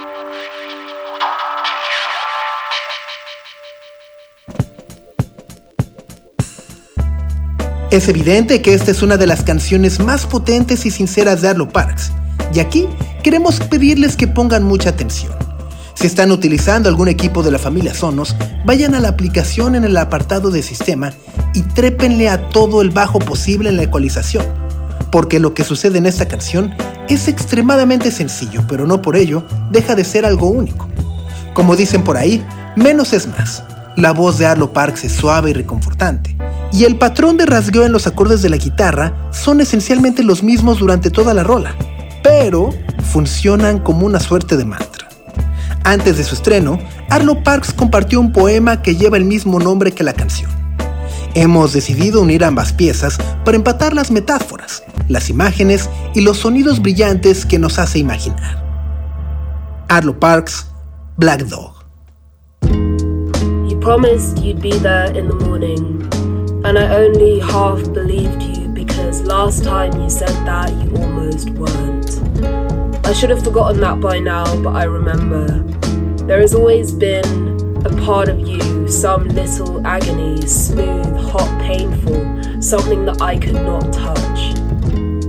Es 7.92 8.08
evidente 8.08 8.62
que 8.62 8.76
esta 8.76 8.92
es 8.92 9.02
una 9.02 9.18
de 9.18 9.26
las 9.26 9.42
canciones 9.42 10.00
más 10.00 10.28
potentes 10.28 10.86
y 10.86 10.92
sinceras 10.92 11.42
de 11.42 11.50
Arlo 11.50 11.70
Parks, 11.70 12.12
y 12.54 12.60
aquí 12.60 12.88
queremos 13.24 13.60
pedirles 13.62 14.16
que 14.16 14.28
pongan 14.28 14.64
mucha 14.64 14.92
atención. 14.92 15.34
Si 15.96 16.06
están 16.06 16.32
utilizando 16.32 16.88
algún 16.88 17.08
equipo 17.08 17.42
de 17.42 17.50
la 17.50 17.58
familia 17.58 17.96
Sonos, 17.96 18.36
vayan 18.64 18.94
a 18.94 19.00
la 19.00 19.10
aplicación 19.10 19.74
en 19.74 19.86
el 19.86 19.98
apartado 19.98 20.52
de 20.52 20.62
sistema 20.62 21.14
y 21.56 21.64
trépenle 21.64 22.30
a 22.30 22.50
todo 22.50 22.84
el 22.84 22.92
bajo 22.92 23.18
posible 23.18 23.70
en 23.70 23.78
la 23.78 23.84
ecualización, 23.84 24.46
porque 25.12 25.40
lo 25.40 25.56
que 25.56 25.64
sucede 25.64 25.98
en 25.98 26.06
esta 26.06 26.28
canción 26.28 26.76
es 27.10 27.28
extremadamente 27.28 28.12
sencillo, 28.12 28.64
pero 28.70 28.86
no 28.86 29.02
por 29.02 29.16
ello 29.16 29.44
deja 29.72 29.96
de 29.96 30.04
ser 30.04 30.28
algo 30.28 30.48
único. 30.48 30.88
Como 31.56 31.76
dicen 31.76 32.04
por 32.04 32.18
ahí, 32.18 32.46
menos 32.76 33.14
es 33.14 33.26
más. 33.26 33.64
La 33.96 34.12
voz 34.12 34.38
de 34.38 34.46
Arlo 34.46 34.72
Parks 34.74 35.06
es 35.06 35.12
suave 35.12 35.50
y 35.50 35.54
reconfortante, 35.54 36.38
y 36.72 36.84
el 36.84 36.98
patrón 36.98 37.38
de 37.38 37.46
rasgueo 37.46 37.86
en 37.86 37.92
los 37.92 38.08
acordes 38.08 38.42
de 38.42 38.50
la 38.50 38.58
guitarra 38.58 39.14
son 39.32 39.62
esencialmente 39.62 40.24
los 40.24 40.44
mismos 40.44 40.80
durante 40.80 41.10
toda 41.10 41.34
la 41.34 41.44
rola, 41.44 41.76
pero 42.24 42.70
funcionan 43.12 43.80
como 43.80 44.06
una 44.06 44.20
suerte 44.20 44.56
de 44.56 44.66
mantra. 44.66 45.10
Antes 45.84 46.18
de 46.18 46.24
su 46.24 46.36
estreno, 46.36 46.78
Arlo 47.10 47.44
Parks 47.44 47.74
compartió 47.74 48.20
un 48.20 48.32
poema 48.32 48.82
que 48.82 48.96
lleva 48.96 49.18
el 49.18 49.26
mismo 49.26 49.60
nombre 49.60 49.92
que 49.92 50.04
la 50.04 50.14
canción. 50.14 50.52
Hemos 51.36 51.74
decidido 51.74 52.22
unir 52.22 52.44
ambas 52.44 52.74
piezas 52.74 53.18
para 53.46 53.58
empatar 53.58 53.94
las 53.94 54.12
metáforas, 54.12 54.84
las 55.08 55.30
imágenes 55.30 55.90
y 56.14 56.22
los 56.22 56.38
sonidos 56.38 56.82
brillantes 56.82 57.46
que 57.46 57.60
nos 57.60 57.80
hace 57.80 58.00
imaginar. 58.00 58.64
Arlo 59.88 60.20
Parks, 60.20 60.68
Black 61.18 61.46
Dog. 61.46 61.80
And 66.64 66.78
I 66.78 66.96
only 66.96 67.40
half 67.40 67.82
believed 67.94 68.44
you 68.44 68.68
because 68.68 69.22
last 69.22 69.64
time 69.64 69.94
you 70.02 70.10
said 70.10 70.30
that 70.46 70.72
you 70.74 70.96
almost 70.98 71.50
weren't. 71.52 72.20
I 73.06 73.14
should 73.14 73.30
have 73.30 73.44
forgotten 73.44 73.80
that 73.82 74.00
by 74.02 74.20
now, 74.20 74.44
but 74.62 74.76
I 74.76 74.84
remember. 74.84 75.48
There 76.26 76.42
has 76.42 76.54
always 76.54 76.92
been 76.92 77.86
a 77.86 77.90
part 78.06 78.28
of 78.28 78.40
you, 78.40 78.88
some 78.88 79.28
little 79.30 79.86
agony, 79.88 80.42
smooth, 80.46 81.16
hot, 81.32 81.62
painful, 81.62 82.62
something 82.62 83.06
that 83.06 83.22
I 83.22 83.38
could 83.38 83.56
not 83.56 83.94
touch. 83.94 84.56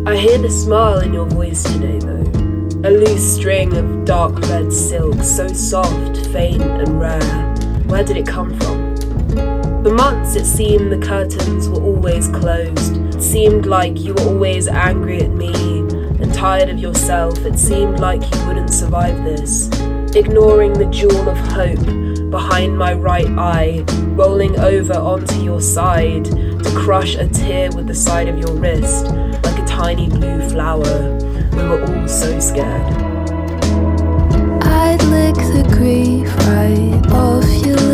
I 0.07 0.17
hear 0.17 0.39
the 0.39 0.51
smile 0.51 0.99
in 0.99 1.15
your 1.15 1.27
voice 1.27 1.63
today, 1.63 1.99
though. 2.01 2.89
A 2.89 2.91
loose 2.91 3.37
string 3.37 3.77
of 3.77 4.05
dark 4.05 4.39
red 4.49 4.73
silk, 4.73 5.23
so 5.23 5.47
soft, 5.49 6.27
faint, 6.27 6.63
and 6.63 7.01
rare. 7.01 7.55
Where 7.87 8.03
did 8.03 8.17
it 8.17 8.27
come 8.27 8.59
from? 8.59 8.90
For 9.83 9.95
months, 9.95 10.37
it 10.37 10.45
seemed 10.45 10.93
the 10.93 10.99
curtains 10.99 11.67
were 11.67 11.83
always 11.83 12.29
closed. 12.29 12.99
It 13.15 13.23
seemed 13.23 13.65
like 13.65 13.99
you 13.99 14.13
were 14.13 14.29
always 14.29 14.69
angry 14.69 15.23
at 15.23 15.31
me 15.31 15.55
and 15.79 16.35
tired 16.35 16.69
of 16.69 16.79
yourself. 16.79 17.39
It 17.47 17.59
seemed 17.59 17.99
like 17.99 18.23
you 18.23 18.47
wouldn't 18.47 18.69
survive 18.69 19.25
this. 19.25 19.69
Ignoring 20.15 20.75
the 20.75 20.85
jewel 20.85 21.27
of 21.31 21.39
hope 21.39 22.31
behind 22.31 22.77
my 22.77 22.93
right 22.93 23.27
eye, 23.39 23.83
rolling 24.17 24.61
over 24.61 24.93
onto 24.93 25.41
your 25.43 25.63
side 25.63 26.27
to 26.27 26.73
crush 26.77 27.15
a 27.15 27.27
tear 27.27 27.71
with 27.73 27.87
the 27.87 27.95
side 27.95 28.29
of 28.29 28.39
your 28.39 28.53
wrist, 28.53 29.07
like 29.07 29.59
a 29.59 29.67
tiny 29.67 30.11
blue 30.11 30.47
flower. 30.51 31.19
We 31.53 31.63
were 31.63 31.83
all 31.87 32.07
so 32.07 32.39
scared. 32.39 32.93
I'd 34.63 35.03
lick 35.05 35.37
the 35.37 35.65
grief 35.75 36.29
right 36.49 37.13
off. 37.15 37.67
You 37.67 37.90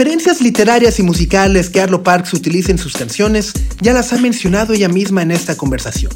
referencias 0.00 0.40
literarias 0.40 0.98
y 0.98 1.02
musicales 1.02 1.68
que 1.68 1.78
Arlo 1.78 2.02
Parks 2.02 2.32
utiliza 2.32 2.70
en 2.70 2.78
sus 2.78 2.94
canciones 2.94 3.52
ya 3.82 3.92
las 3.92 4.14
ha 4.14 4.16
mencionado 4.16 4.72
ella 4.72 4.88
misma 4.88 5.20
en 5.20 5.30
esta 5.30 5.58
conversación, 5.58 6.10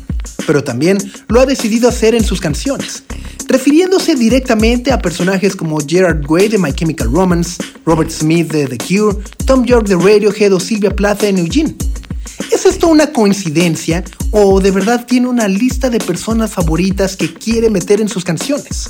pero 0.46 0.64
también 0.64 0.96
lo 1.28 1.38
ha 1.40 1.44
decidido 1.44 1.90
hacer 1.90 2.14
en 2.14 2.24
sus 2.24 2.40
canciones, 2.40 3.02
refiriéndose 3.46 4.14
directamente 4.14 4.90
a 4.90 5.02
personajes 5.02 5.54
como 5.54 5.76
Gerard 5.86 6.24
Way 6.26 6.48
de 6.48 6.56
My 6.56 6.72
Chemical 6.72 7.12
Romance, 7.12 7.62
Robert 7.84 8.08
Smith 8.08 8.50
de 8.50 8.66
The 8.68 8.78
Cure, 8.78 9.18
Tom 9.44 9.66
York 9.66 9.86
de 9.86 9.96
Radiohead 9.96 10.54
o 10.54 10.60
Silvia 10.60 10.96
Plath 10.96 11.22
en 11.24 11.36
Eugene. 11.36 11.76
¿Es 12.50 12.64
esto 12.64 12.88
una 12.88 13.12
coincidencia 13.12 14.02
o 14.30 14.62
de 14.62 14.70
verdad 14.70 15.04
tiene 15.04 15.28
una 15.28 15.46
lista 15.46 15.90
de 15.90 15.98
personas 15.98 16.54
favoritas 16.54 17.18
que 17.18 17.34
quiere 17.34 17.68
meter 17.68 18.00
en 18.00 18.08
sus 18.08 18.24
canciones? 18.24 18.88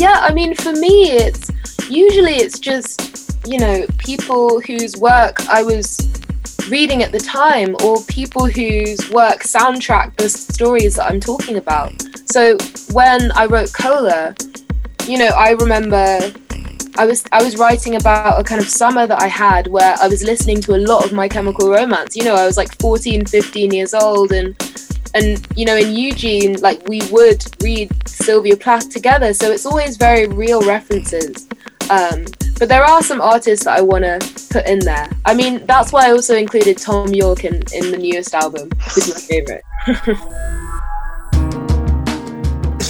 Yeah, 0.00 0.26
I 0.28 0.34
mean, 0.34 0.56
for 0.56 0.72
me, 0.72 1.12
it's 1.12 1.46
usually 1.88 2.34
it's 2.34 2.58
just 2.58 3.12
you 3.44 3.58
know 3.58 3.86
people 3.98 4.60
whose 4.60 4.96
work 4.96 5.36
I 5.48 5.62
was 5.62 5.98
reading 6.68 7.02
at 7.02 7.12
the 7.12 7.20
time, 7.20 7.76
or 7.84 8.00
people 8.02 8.46
whose 8.46 9.10
work 9.10 9.40
soundtrack 9.40 10.16
the 10.16 10.28
stories 10.28 10.96
that 10.96 11.10
I'm 11.10 11.20
talking 11.20 11.56
about. 11.56 11.92
So 12.26 12.56
when 12.92 13.32
I 13.32 13.46
wrote 13.46 13.72
Cola, 13.72 14.34
you 15.06 15.18
know, 15.18 15.28
I 15.28 15.50
remember 15.50 16.32
I 16.96 17.06
was 17.06 17.24
I 17.32 17.42
was 17.42 17.56
writing 17.56 17.96
about 17.96 18.40
a 18.40 18.44
kind 18.44 18.60
of 18.60 18.68
summer 18.68 19.06
that 19.06 19.20
I 19.20 19.26
had 19.26 19.66
where 19.66 19.96
I 20.00 20.08
was 20.08 20.22
listening 20.22 20.60
to 20.62 20.74
a 20.74 20.80
lot 20.80 21.04
of 21.04 21.12
My 21.12 21.28
Chemical 21.28 21.70
Romance. 21.70 22.16
You 22.16 22.24
know, 22.24 22.34
I 22.34 22.46
was 22.46 22.56
like 22.56 22.78
14, 22.80 23.26
15 23.26 23.72
years 23.72 23.94
old 23.94 24.32
and 24.32 24.56
and 25.14 25.46
you 25.56 25.64
know 25.64 25.76
in 25.76 25.94
Eugene 25.94 26.60
like 26.60 26.86
we 26.88 27.02
would 27.10 27.44
read 27.62 27.90
Sylvia 28.08 28.56
Plath 28.56 28.88
together 28.90 29.34
so 29.34 29.50
it's 29.50 29.66
always 29.66 29.96
very 29.96 30.26
real 30.26 30.62
references 30.62 31.48
um, 31.92 32.24
but 32.58 32.68
there 32.68 32.84
are 32.84 33.02
some 33.02 33.20
artists 33.20 33.64
that 33.66 33.78
I 33.78 33.82
want 33.82 34.04
to 34.04 34.18
put 34.50 34.66
in 34.66 34.78
there 34.80 35.08
I 35.24 35.34
mean 35.34 35.64
that's 35.66 35.92
why 35.92 36.08
I 36.08 36.12
also 36.12 36.34
included 36.34 36.78
Tom 36.78 37.08
York 37.08 37.44
in, 37.44 37.54
in 37.72 37.90
the 37.90 37.98
newest 37.98 38.34
album 38.34 38.68
who's 38.94 39.08
my 39.12 39.20
favorite 39.20 39.64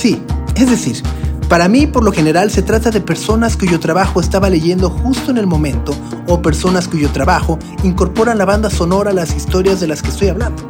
Sí, 0.03 0.21
es 0.57 0.69
decir, 0.69 1.01
para 1.49 1.69
mí 1.69 1.87
por 1.87 2.03
lo 2.03 2.11
general 2.11 2.51
se 2.51 2.63
trata 2.63 2.91
de 2.91 3.01
personas 3.01 3.57
cuyo 3.57 3.79
trabajo 3.79 4.21
estaba 4.21 4.51
leyendo 4.51 4.91
justo 4.91 5.31
en 5.31 5.37
el 5.37 5.47
momento 5.47 5.95
o 6.27 6.43
personas 6.43 6.89
cuyo 6.89 7.11
trabajo 7.11 7.59
incorporan 7.85 8.37
la 8.37 8.45
banda 8.45 8.69
sonora 8.69 9.11
a 9.11 9.15
las 9.15 9.37
historias 9.37 9.79
de 9.79 9.87
las 9.87 10.03
que 10.03 10.09
estoy 10.09 10.29
hablando. 10.29 10.63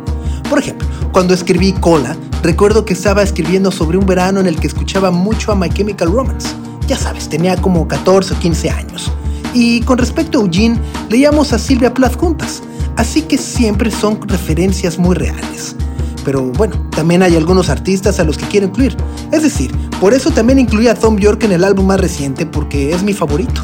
Por 0.51 0.59
ejemplo, 0.59 0.87
cuando 1.13 1.33
escribí 1.33 1.73
Cola, 1.73 2.15
recuerdo 2.43 2.85
que 2.85 2.93
estaba 2.93 3.23
escribiendo 3.23 3.71
sobre 3.71 3.97
un 3.97 4.05
verano 4.05 4.41
en 4.41 4.47
el 4.47 4.61
que 4.61 4.67
escuchaba 4.67 5.11
mucho 5.11 5.51
a 5.51 5.55
My 5.55 5.71
Chemical 5.71 6.13
Romance. 6.13 6.49
Ya 6.87 6.97
sabes, 6.97 7.29
tenía 7.29 7.57
como 7.57 7.87
14 7.87 8.35
o 8.35 8.39
15 8.39 8.71
años. 8.71 9.13
Y 9.55 9.81
con 9.83 9.99
respecto 9.99 10.39
a 10.39 10.43
Eugene, 10.43 10.79
leíamos 11.11 11.53
a 11.53 11.59
Silvia 11.59 11.93
Plath 11.93 12.17
juntas, 12.17 12.63
así 12.97 13.23
que 13.23 13.39
siempre 13.39 13.91
son 13.91 14.21
referencias 14.27 14.99
muy 14.99 15.15
reales. 15.15 15.77
Pero 16.25 16.53
bueno, 16.53 16.77
también 16.91 17.23
hay 17.23 17.37
algunos 17.37 17.69
artistas 17.69 18.21
a 18.21 18.25
los 18.25 18.39
que 18.39 18.47
quiero 18.47 18.67
incluir. 18.67 18.97
Es 19.33 19.43
decir, 19.43 19.73
por 20.01 20.15
eso 20.15 20.31
también 20.31 20.59
incluí 20.59 20.89
a 20.89 20.95
Tom 20.95 21.19
York 21.19 21.43
en 21.45 21.53
el 21.53 21.65
álbum 21.65 21.87
más 21.87 22.01
reciente 22.01 22.47
porque 22.47 22.93
es 22.93 23.03
mi 23.03 23.13
favorito. 23.13 23.63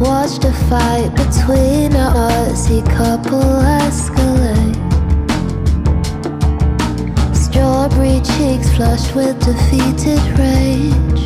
Watched 0.00 0.46
a 0.46 0.52
fight 0.70 1.14
between 1.14 1.94
a 1.94 2.08
Aussie 2.48 2.80
couple. 2.96 3.60
Strawberry 7.80 8.20
cheeks 8.20 8.68
flushed 8.76 9.14
with 9.14 9.40
defeated 9.42 10.20
rage. 10.38 11.24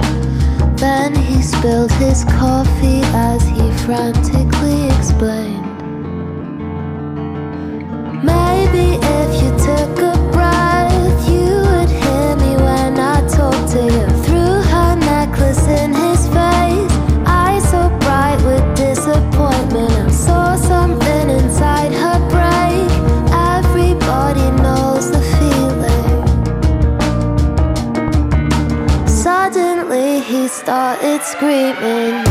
Then 0.78 1.12
he 1.12 1.42
spilled 1.42 1.90
his 1.94 2.22
coffee 2.26 3.00
as 3.12 3.42
he 3.42 3.72
frantically 3.84 4.86
explained. 4.86 5.82
Maybe 8.22 9.00
if 9.02 9.42
you 9.42 9.53
screaming. 31.44 32.23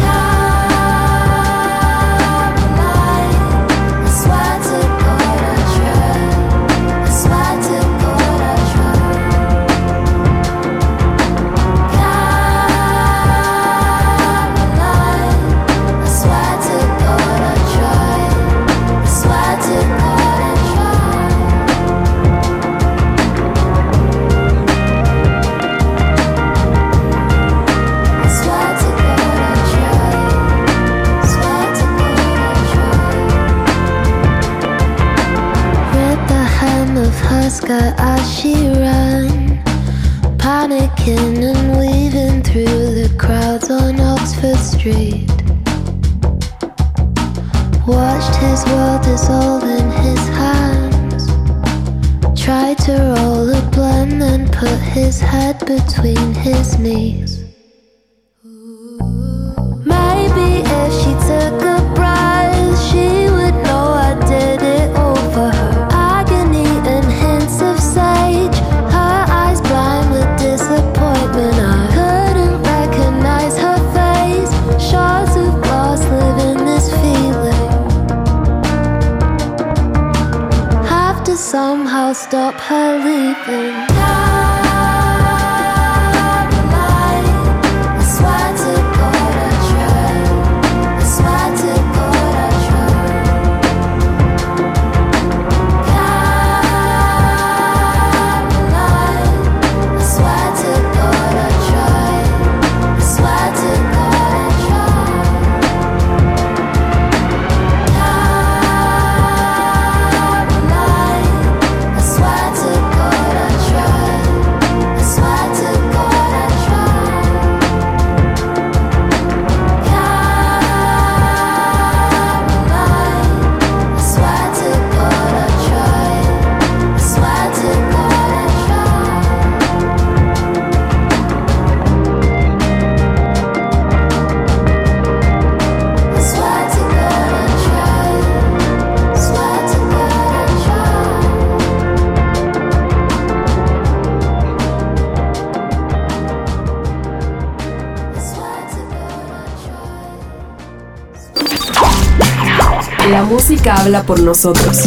Habla 153.69 154.03
por 154.03 154.19
nosotros. 154.19 154.77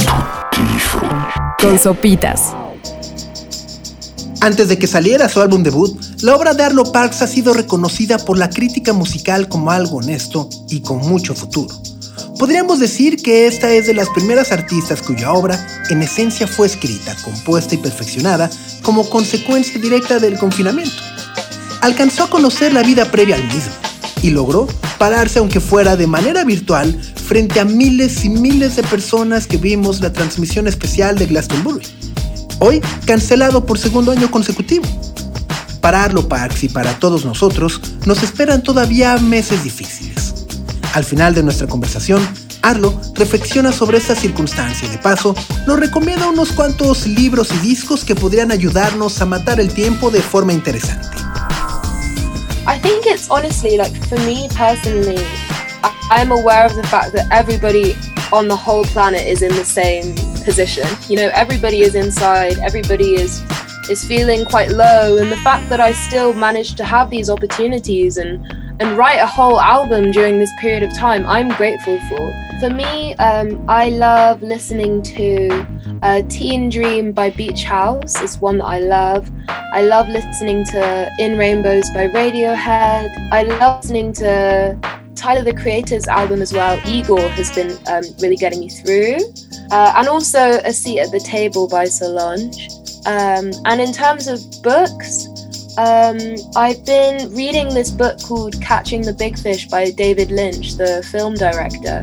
Con 1.61 1.79
sopitas. 1.79 2.55
Antes 4.41 4.69
de 4.69 4.79
que 4.79 4.87
saliera 4.87 5.29
su 5.29 5.41
álbum 5.41 5.63
debut, 5.63 5.99
la 6.23 6.37
obra 6.37 6.55
de 6.55 6.63
Arlo 6.63 6.93
Parks 6.93 7.23
ha 7.23 7.27
sido 7.27 7.55
reconocida 7.55 8.19
por 8.19 8.39
la 8.39 8.51
crítica 8.51 8.93
musical 8.93 9.49
como 9.49 9.71
algo 9.71 9.97
honesto 9.97 10.49
y 10.69 10.81
con 10.81 10.99
mucho 10.99 11.35
futuro. 11.35 11.75
Podríamos 12.39 12.79
decir 12.79 13.23
que 13.23 13.47
esta 13.47 13.71
es 13.71 13.87
de 13.87 13.95
las 13.95 14.11
primeras 14.11 14.53
artistas 14.53 15.01
cuya 15.01 15.33
obra, 15.33 15.59
en 15.89 16.03
esencia, 16.03 16.47
fue 16.47 16.67
escrita, 16.67 17.17
compuesta 17.25 17.75
y 17.75 17.79
perfeccionada 17.79 18.51
como 18.83 19.09
consecuencia 19.09 19.81
directa 19.81 20.19
del 20.19 20.39
confinamiento. 20.39 20.97
Alcanzó 21.81 22.25
a 22.25 22.31
conocer 22.31 22.75
la 22.75 22.83
vida 22.83 23.11
previa 23.11 23.37
al 23.37 23.45
mismo 23.45 23.73
y 24.23 24.31
logró 24.31 24.67
pararse, 24.99 25.39
aunque 25.39 25.61
fuera 25.61 25.97
de 25.97 26.07
manera 26.07 26.45
virtual, 26.45 27.01
frente 27.27 27.59
a 27.59 27.65
miles 27.65 28.25
y 28.25 28.31
miles 28.31 28.77
de 28.77 28.85
personas 28.85 29.49
que 29.49 29.57
vimos 29.57 30.01
la 30.01 30.13
transmisión 30.13 30.69
especial 30.69 31.19
de 31.19 31.27
Glastonbury. 31.27 31.85
Hoy 32.61 32.81
cancelado 33.05 33.67
por 33.67 33.79
segundo 33.79 34.13
año 34.13 34.31
consecutivo. 34.31 34.87
Para 35.81 36.05
Arlo 36.05 36.29
Parks 36.29 36.65
y 36.65 36.69
para 36.69 36.99
todos 36.99 37.25
nosotros 37.25 37.81
nos 38.07 38.23
esperan 38.23 38.63
todavía 38.63 39.17
meses 39.19 39.65
difíciles. 39.65 40.47
Al 40.95 41.05
final 41.05 41.35
de 41.35 41.43
nuestra 41.43 41.67
conversación, 41.67 42.27
Arlo 42.63 42.99
reflexiona 43.15 43.73
sobre 43.73 43.99
esta 43.99 44.15
circunstancia 44.15 44.87
y 44.89 44.91
de 44.93 44.99
paso 44.99 45.35
nos 45.67 45.79
recomienda 45.79 46.29
unos 46.29 46.53
cuantos 46.53 47.07
libros 47.07 47.51
y 47.53 47.59
discos 47.59 48.05
que 48.05 48.15
podrían 48.15 48.53
ayudarnos 48.53 49.21
a 49.21 49.27
matar 49.27 49.61
el 49.61 49.73
tiempo 49.73 50.11
de 50.11 50.23
forma 50.23 50.53
interesante. 50.53 51.17
I 52.69 52.81
think 52.81 53.05
it's 53.07 53.29
honestly 53.29 53.77
like 53.77 53.95
for 54.09 54.19
me 54.21 54.49
personally, 54.57 55.23
I'm 56.11 56.31
aware 56.31 56.65
of 56.65 56.75
the 56.75 56.83
fact 56.85 57.13
that 57.13 57.29
everybody 57.31 57.95
on 58.33 58.49
the 58.49 58.57
whole 58.57 58.85
planet 58.85 59.23
is 59.23 59.43
in 59.43 59.51
the 59.51 59.65
same 59.65 60.15
position. 60.45 60.87
You 61.09 61.17
know, 61.17 61.31
everybody 61.35 61.81
is 61.83 61.95
inside, 61.95 62.59
everybody 62.59 63.15
is 63.15 63.43
is 63.89 64.05
feeling 64.05 64.45
quite 64.45 64.71
low, 64.71 65.17
and 65.17 65.31
the 65.31 65.37
fact 65.39 65.69
that 65.69 65.81
I 65.81 65.93
still 65.93 66.33
managed 66.35 66.77
to 66.79 66.85
have 66.85 67.11
these 67.11 67.31
opportunities 67.31 68.17
and 68.17 68.45
and 68.79 68.99
write 68.99 69.17
a 69.17 69.27
whole 69.27 69.59
album 69.61 70.11
during 70.11 70.39
this 70.39 70.51
period 70.61 70.83
of 70.83 70.93
time, 70.95 71.25
I'm 71.27 71.49
grateful 71.51 71.99
for. 72.09 72.35
For 72.61 72.71
me, 72.71 73.15
um, 73.15 73.65
I 73.69 73.89
love 73.89 74.43
listening 74.43 75.03
to 75.03 75.67
uh, 76.03 76.23
Teen 76.29 76.69
Dream 76.69 77.13
by 77.13 77.31
Beach 77.31 77.65
House. 77.65 78.21
is 78.21 78.39
one 78.39 78.59
that 78.59 78.65
I 78.65 78.81
love. 78.81 79.31
I 79.49 79.83
love 79.83 80.09
listening 80.09 80.65
to 80.67 81.11
In 81.19 81.39
Rainbows 81.39 81.89
by 81.91 82.09
Radiohead. 82.09 83.09
I 83.33 83.43
love 83.45 83.83
listening 83.83 84.13
to 84.15 84.79
Tyler 85.17 85.43
the 85.43 85.55
Creator's 85.55 86.07
album 86.07 86.43
as 86.43 86.53
well. 86.53 86.79
Igor 86.87 87.29
has 87.31 87.53
been 87.55 87.73
um, 87.89 88.05
really 88.21 88.37
getting 88.37 88.61
me 88.61 88.69
through. 88.69 89.19
Uh, 89.71 89.95
and 89.97 90.09
also 90.09 90.61
A 90.65 90.73
Seat 90.73 91.01
at 91.01 91.11
the 91.11 91.21
Table 91.21 91.67
by 91.67 91.87
Solange. 91.87 92.69
Um, 93.07 93.53
and 93.65 93.81
in 93.81 93.93
terms 93.93 94.29
of 94.29 94.41
books, 94.63 95.27
um, 95.79 96.19
I've 96.57 96.85
been 96.87 97.35
reading 97.35 97.69
this 97.69 97.91
book 97.91 98.21
called 98.23 98.61
Catching 98.63 99.03
the 99.03 99.13
Big 99.13 99.39
Fish 99.39 99.67
by 99.69 99.91
David 99.91 100.31
Lynch, 100.31 100.75
the 100.75 101.07
film 101.11 101.35
director, 101.35 102.03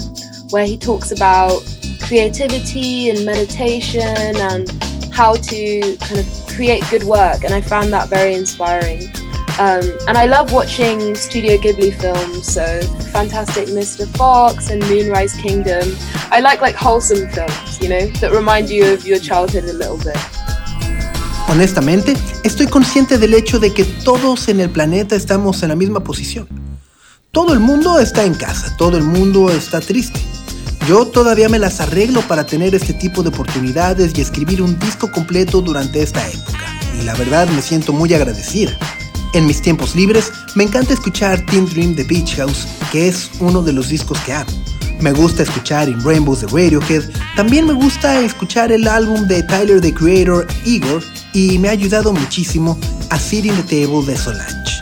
where 0.49 0.66
he 0.66 0.78
talks 0.78 1.11
about 1.11 1.61
creativity 2.01 3.09
and 3.09 3.26
meditation 3.26 4.01
and 4.01 4.70
how 5.14 5.36
to 5.36 5.97
kind 5.97 6.20
of 6.20 6.47
create 6.55 6.84
good 6.89 7.03
work. 7.03 7.43
And 7.43 7.53
I 7.53 7.61
found 7.61 7.91
that 7.93 8.09
very 8.09 8.34
inspiring. 8.34 9.07
Um, 9.59 9.83
and 10.07 10.17
I 10.17 10.25
love 10.25 10.51
watching 10.51 11.13
Studio 11.13 11.57
Ghibli 11.57 11.93
films, 11.93 12.51
so 12.51 12.65
Fantastic 13.11 13.67
Mr. 13.67 14.07
Fox 14.17 14.71
and 14.71 14.81
Moonrise 14.89 15.35
Kingdom. 15.35 15.95
I 16.31 16.39
like 16.39 16.59
like 16.59 16.75
wholesome 16.75 17.29
films, 17.29 17.79
you 17.79 17.87
know, 17.87 18.07
that 18.19 18.31
remind 18.31 18.67
you 18.71 18.91
of 18.91 19.05
your 19.05 19.19
childhood 19.19 19.65
a 19.65 19.73
little 19.73 19.97
bit. 19.97 20.17
Honestamente, 21.47 22.15
estoy 22.43 22.65
consciente 22.65 23.19
del 23.19 23.35
hecho 23.35 23.59
de 23.59 23.71
que 23.71 23.85
todos 23.85 24.47
en 24.47 24.59
el 24.59 24.71
planeta 24.71 25.15
estamos 25.15 25.61
en 25.61 25.69
la 25.69 25.75
misma 25.75 25.99
posición. 25.99 26.47
Todo 27.29 27.53
el 27.53 27.59
mundo 27.59 27.99
está 27.99 28.23
en 28.23 28.33
casa, 28.33 28.75
todo 28.75 28.97
el 28.97 29.03
mundo 29.03 29.51
está 29.51 29.81
triste. 29.81 30.19
Yo 30.87 31.05
todavía 31.05 31.47
me 31.47 31.59
las 31.59 31.79
arreglo 31.79 32.21
para 32.21 32.47
tener 32.47 32.73
este 32.73 32.93
tipo 32.93 33.21
de 33.21 33.29
oportunidades 33.29 34.13
y 34.17 34.21
escribir 34.21 34.63
un 34.63 34.79
disco 34.79 35.11
completo 35.11 35.61
durante 35.61 36.01
esta 36.01 36.27
época. 36.27 36.65
Y 36.99 37.03
la 37.03 37.13
verdad 37.13 37.47
me 37.49 37.61
siento 37.61 37.93
muy 37.93 38.11
agradecida. 38.15 38.75
En 39.34 39.47
mis 39.47 39.63
tiempos 39.63 39.95
libres 39.95 40.31
me 40.53 40.63
encanta 40.63 40.93
escuchar 40.93 41.43
Teen 41.47 41.65
Dream 41.65 41.95
de 41.95 42.03
Beach 42.03 42.36
House, 42.36 42.67
que 42.91 43.07
es 43.07 43.31
uno 43.39 43.63
de 43.63 43.73
los 43.73 43.89
discos 43.89 44.19
que 44.19 44.31
amo. 44.31 44.51
Me 45.01 45.11
gusta 45.11 45.41
escuchar 45.41 45.89
In 45.89 46.03
Rainbows 46.03 46.41
de 46.41 46.47
Radiohead, 46.47 47.09
también 47.36 47.65
me 47.65 47.73
gusta 47.73 48.21
escuchar 48.21 48.71
el 48.71 48.88
álbum 48.88 49.27
de 49.27 49.41
Tyler 49.41 49.81
the 49.81 49.91
Creator, 49.91 50.45
Igor, 50.65 51.03
y 51.34 51.57
me 51.57 51.69
ha 51.69 51.71
ayudado 51.71 52.13
muchísimo 52.13 52.77
a 53.09 53.17
Sitting 53.17 53.55
the 53.55 53.86
Table 53.86 54.05
de 54.05 54.15
Solange. 54.15 54.79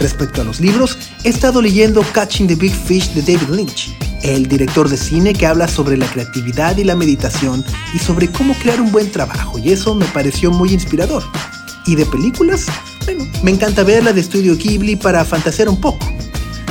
Respecto 0.00 0.40
a 0.40 0.44
los 0.44 0.60
libros, 0.60 0.98
he 1.22 1.28
estado 1.28 1.62
leyendo 1.62 2.02
Catching 2.12 2.48
the 2.48 2.56
Big 2.56 2.74
Fish 2.74 3.10
de 3.12 3.22
David 3.22 3.54
Lynch, 3.54 3.96
el 4.24 4.48
director 4.48 4.88
de 4.88 4.96
cine 4.96 5.32
que 5.32 5.46
habla 5.46 5.68
sobre 5.68 5.96
la 5.96 6.06
creatividad 6.06 6.76
y 6.76 6.82
la 6.82 6.96
meditación 6.96 7.64
y 7.94 8.00
sobre 8.00 8.32
cómo 8.32 8.54
crear 8.54 8.80
un 8.80 8.90
buen 8.90 9.12
trabajo, 9.12 9.60
y 9.60 9.70
eso 9.70 9.94
me 9.94 10.06
pareció 10.06 10.50
muy 10.50 10.74
inspirador. 10.74 11.22
¿Y 11.86 11.94
de 11.94 12.04
películas? 12.04 12.66
Bueno, 13.06 13.24
me 13.42 13.52
encanta 13.52 13.84
ver 13.84 14.02
la 14.02 14.12
de 14.12 14.22
Studio 14.22 14.56
Ghibli 14.56 14.96
para 14.96 15.24
fantasear 15.24 15.68
un 15.68 15.80
poco. 15.80 16.04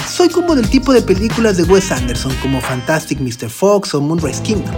Soy 0.08 0.30
como 0.30 0.56
del 0.56 0.70
tipo 0.70 0.94
de 0.94 1.02
películas 1.02 1.58
de 1.58 1.64
Wes 1.64 1.92
Anderson 1.92 2.34
como 2.42 2.62
Fantastic 2.62 3.20
Mr. 3.20 3.50
Fox 3.50 3.94
o 3.94 4.02
Moonrise 4.02 4.44
Kingdom. 4.44 4.76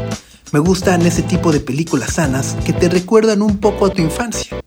Me 0.52 0.60
gustan 0.60 1.02
ese 1.06 1.24
tipo 1.24 1.52
de 1.52 1.60
películas 1.60 2.14
sanas 2.14 2.56
que 2.64 2.74
te 2.74 2.88
recuerdan 2.88 3.42
un 3.42 3.58
poco 3.58 3.88
a 3.88 3.90
tu 3.90 4.02
infancia. 4.02 4.58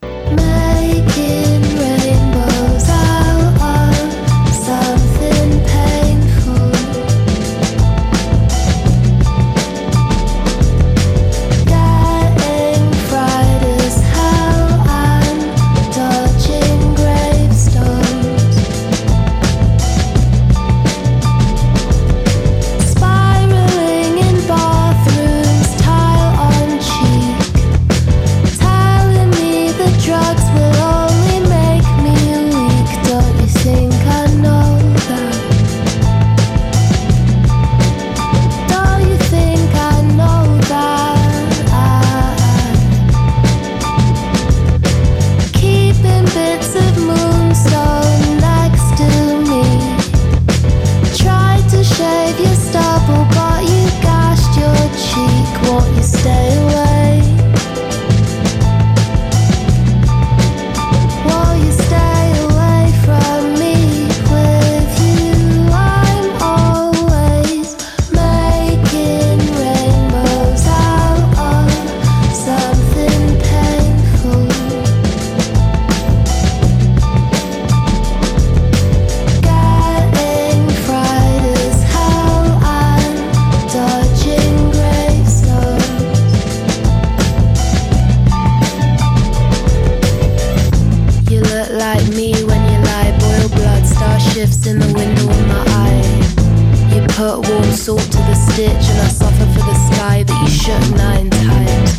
Stitch, 98.61 98.91
and 98.93 99.01
I 99.01 99.09
suffer 99.09 99.47
for 99.55 99.65
the 99.71 99.79
sky 99.89 100.23
that 100.23 100.39
you 100.45 100.51
shook 100.65 100.85
nine 100.97 101.31
times. 101.31 101.93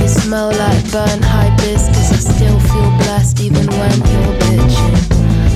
You 0.00 0.08
smell 0.08 0.50
like 0.52 0.82
burnt 0.92 1.24
hibiscus, 1.24 2.12
I 2.12 2.20
still 2.34 2.60
feel 2.60 2.90
blessed 3.02 3.40
even 3.40 3.66
when 3.78 3.96
you're 4.10 4.36
bitching. 4.44 4.96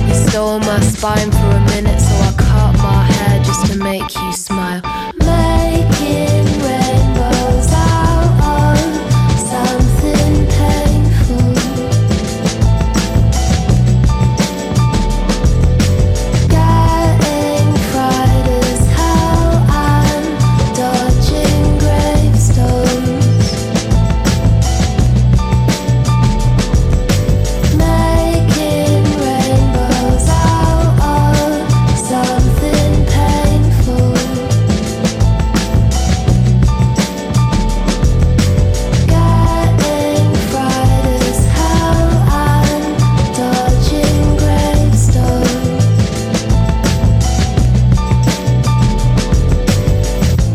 You 0.07 0.15
stole 0.27 0.59
my 0.59 0.79
spine 0.79 1.29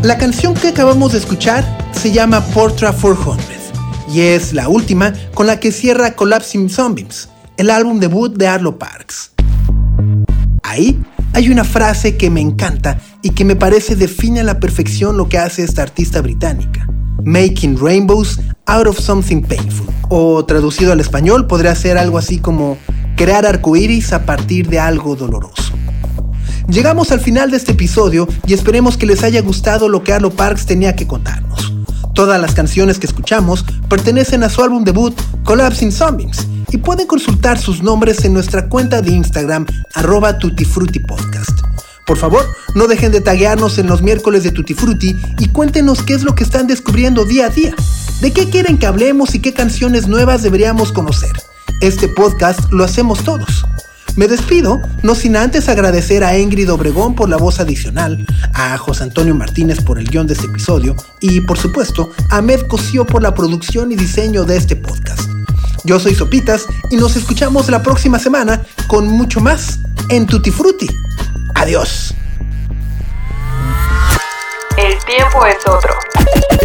La 0.05 0.19
canción 0.19 0.53
que 0.53 0.67
acabamos 0.67 1.13
de 1.13 1.17
escuchar 1.17 1.65
se 1.91 2.11
llama 2.11 2.39
Portra 2.53 2.91
400 2.91 3.43
y 4.13 4.21
es 4.21 4.53
la 4.53 4.69
última 4.69 5.15
con 5.33 5.47
la 5.47 5.59
que 5.59 5.71
cierra 5.71 6.15
Collapsing 6.15 6.69
Zombies, 6.69 7.27
el 7.57 7.71
álbum 7.71 7.99
debut 7.99 8.31
de 8.37 8.47
Arlo 8.47 8.77
Parks. 8.77 9.31
Ahí 10.61 11.03
hay 11.33 11.49
una 11.49 11.63
frase 11.63 12.17
que 12.17 12.29
me 12.29 12.39
encanta 12.39 12.99
y 13.23 13.31
que 13.31 13.45
me 13.45 13.55
parece 13.55 13.95
define 13.95 14.41
a 14.41 14.43
la 14.43 14.59
perfección 14.59 15.17
lo 15.17 15.27
que 15.27 15.39
hace 15.39 15.63
esta 15.63 15.81
artista 15.81 16.21
británica. 16.21 16.87
Making 17.23 17.75
rainbows 17.75 18.39
out 18.67 18.85
of 18.85 18.99
something 18.99 19.41
painful. 19.41 19.87
O 20.09 20.45
traducido 20.45 20.91
al 20.91 20.99
español 20.99 21.47
podría 21.47 21.73
ser 21.73 21.97
algo 21.97 22.19
así 22.19 22.37
como 22.37 22.77
crear 23.15 23.47
arcoíris 23.47 24.13
a 24.13 24.23
partir 24.23 24.69
de 24.69 24.79
algo 24.79 25.15
doloroso. 25.15 25.64
Llegamos 26.67 27.11
al 27.11 27.19
final 27.19 27.51
de 27.51 27.57
este 27.57 27.73
episodio 27.73 28.27
y 28.47 28.53
esperemos 28.53 28.97
que 28.97 29.05
les 29.05 29.23
haya 29.23 29.41
gustado 29.41 29.87
lo 29.87 30.03
que 30.03 30.13
Arlo 30.13 30.31
Parks 30.31 30.65
tenía 30.65 30.95
que 30.95 31.07
contarnos. 31.07 31.73
Todas 32.13 32.39
las 32.41 32.53
canciones 32.53 32.97
que 32.97 33.07
escuchamos 33.07 33.65
pertenecen 33.87 34.43
a 34.43 34.49
su 34.49 34.63
álbum 34.63 34.83
debut 34.83 35.13
Collapsing 35.43 35.91
Zombies 35.91 36.47
y 36.69 36.77
pueden 36.77 37.07
consultar 37.07 37.59
sus 37.59 37.83
nombres 37.83 38.25
en 38.25 38.33
nuestra 38.33 38.67
cuenta 38.67 39.01
de 39.01 39.11
Instagram 39.11 39.65
arroba 39.93 40.39
tutifrutipodcast. 40.39 41.61
Por 42.05 42.17
favor, 42.17 42.45
no 42.73 42.87
dejen 42.87 43.11
de 43.11 43.21
taguearnos 43.21 43.77
en 43.77 43.87
los 43.87 44.01
miércoles 44.01 44.43
de 44.43 44.51
Tutti 44.51 44.73
Frutti 44.73 45.15
y 45.39 45.49
cuéntenos 45.49 46.03
qué 46.03 46.13
es 46.13 46.23
lo 46.23 46.35
que 46.35 46.43
están 46.43 46.67
descubriendo 46.67 47.25
día 47.25 47.47
a 47.47 47.49
día. 47.49 47.75
¿De 48.21 48.31
qué 48.31 48.49
quieren 48.49 48.77
que 48.77 48.85
hablemos 48.85 49.35
y 49.35 49.39
qué 49.39 49.53
canciones 49.53 50.07
nuevas 50.07 50.41
deberíamos 50.41 50.91
conocer? 50.91 51.33
Este 51.81 52.07
podcast 52.07 52.71
lo 52.71 52.83
hacemos 52.83 53.23
todos. 53.23 53.65
Me 54.15 54.29
despido, 54.29 54.81
no 55.03 55.13
sin 55.13 55.35
antes 55.35 55.67
agradecer 55.67 56.23
a 56.23 56.37
Ingrid 56.37 56.71
Obregón 56.71 57.15
por 57.15 57.27
la 57.27 57.35
voz 57.35 57.59
adicional, 57.59 58.25
a 58.53 58.77
José 58.77 59.03
Antonio 59.03 59.35
Martínez 59.35 59.81
por 59.81 59.99
el 59.99 60.09
guion 60.09 60.25
de 60.25 60.35
este 60.35 60.45
episodio 60.45 60.95
y, 61.19 61.41
por 61.41 61.57
supuesto, 61.57 62.11
a 62.29 62.41
Med 62.41 62.61
Cosío 62.67 63.05
por 63.05 63.21
la 63.21 63.33
producción 63.33 63.91
y 63.91 63.95
diseño 63.95 64.45
de 64.45 64.55
este 64.55 64.77
podcast. 64.77 65.29
Yo 65.83 65.99
soy 65.99 66.15
Sopitas 66.15 66.65
y 66.91 66.95
nos 66.95 67.17
escuchamos 67.17 67.69
la 67.69 67.83
próxima 67.83 68.17
semana 68.17 68.65
con 68.87 69.05
mucho 69.05 69.41
más 69.41 69.79
en 70.09 70.25
Tutti 70.25 70.49
Frutti. 70.49 70.87
Adiós. 71.55 72.13
El 74.77 74.97
tiempo 75.05 75.45
es 75.45 75.57
otro. 75.67 75.93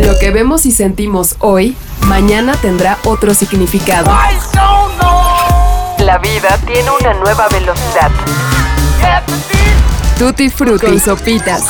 Lo 0.04 0.16
que 0.20 0.30
vemos 0.30 0.66
y 0.66 0.70
sentimos 0.70 1.34
hoy, 1.40 1.76
mañana 2.06 2.54
tendrá 2.62 2.98
otro 3.04 3.34
significado. 3.34 4.10
La 6.04 6.18
vida 6.18 6.58
tiene 6.66 6.90
una 6.90 7.12
nueva 7.14 7.46
velocidad. 7.48 8.10
Tutti 10.18 10.48
Frutti 10.48 10.86
y 10.86 10.98
Sopitas. 10.98 11.62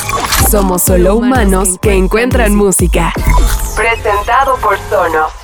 Somos 0.49 0.83
solo 0.83 1.15
humanos 1.15 1.77
que 1.81 1.93
encuentran 1.93 2.55
música. 2.55 3.13
Presentado 3.75 4.55
por 4.57 4.77
Sonos. 4.89 5.40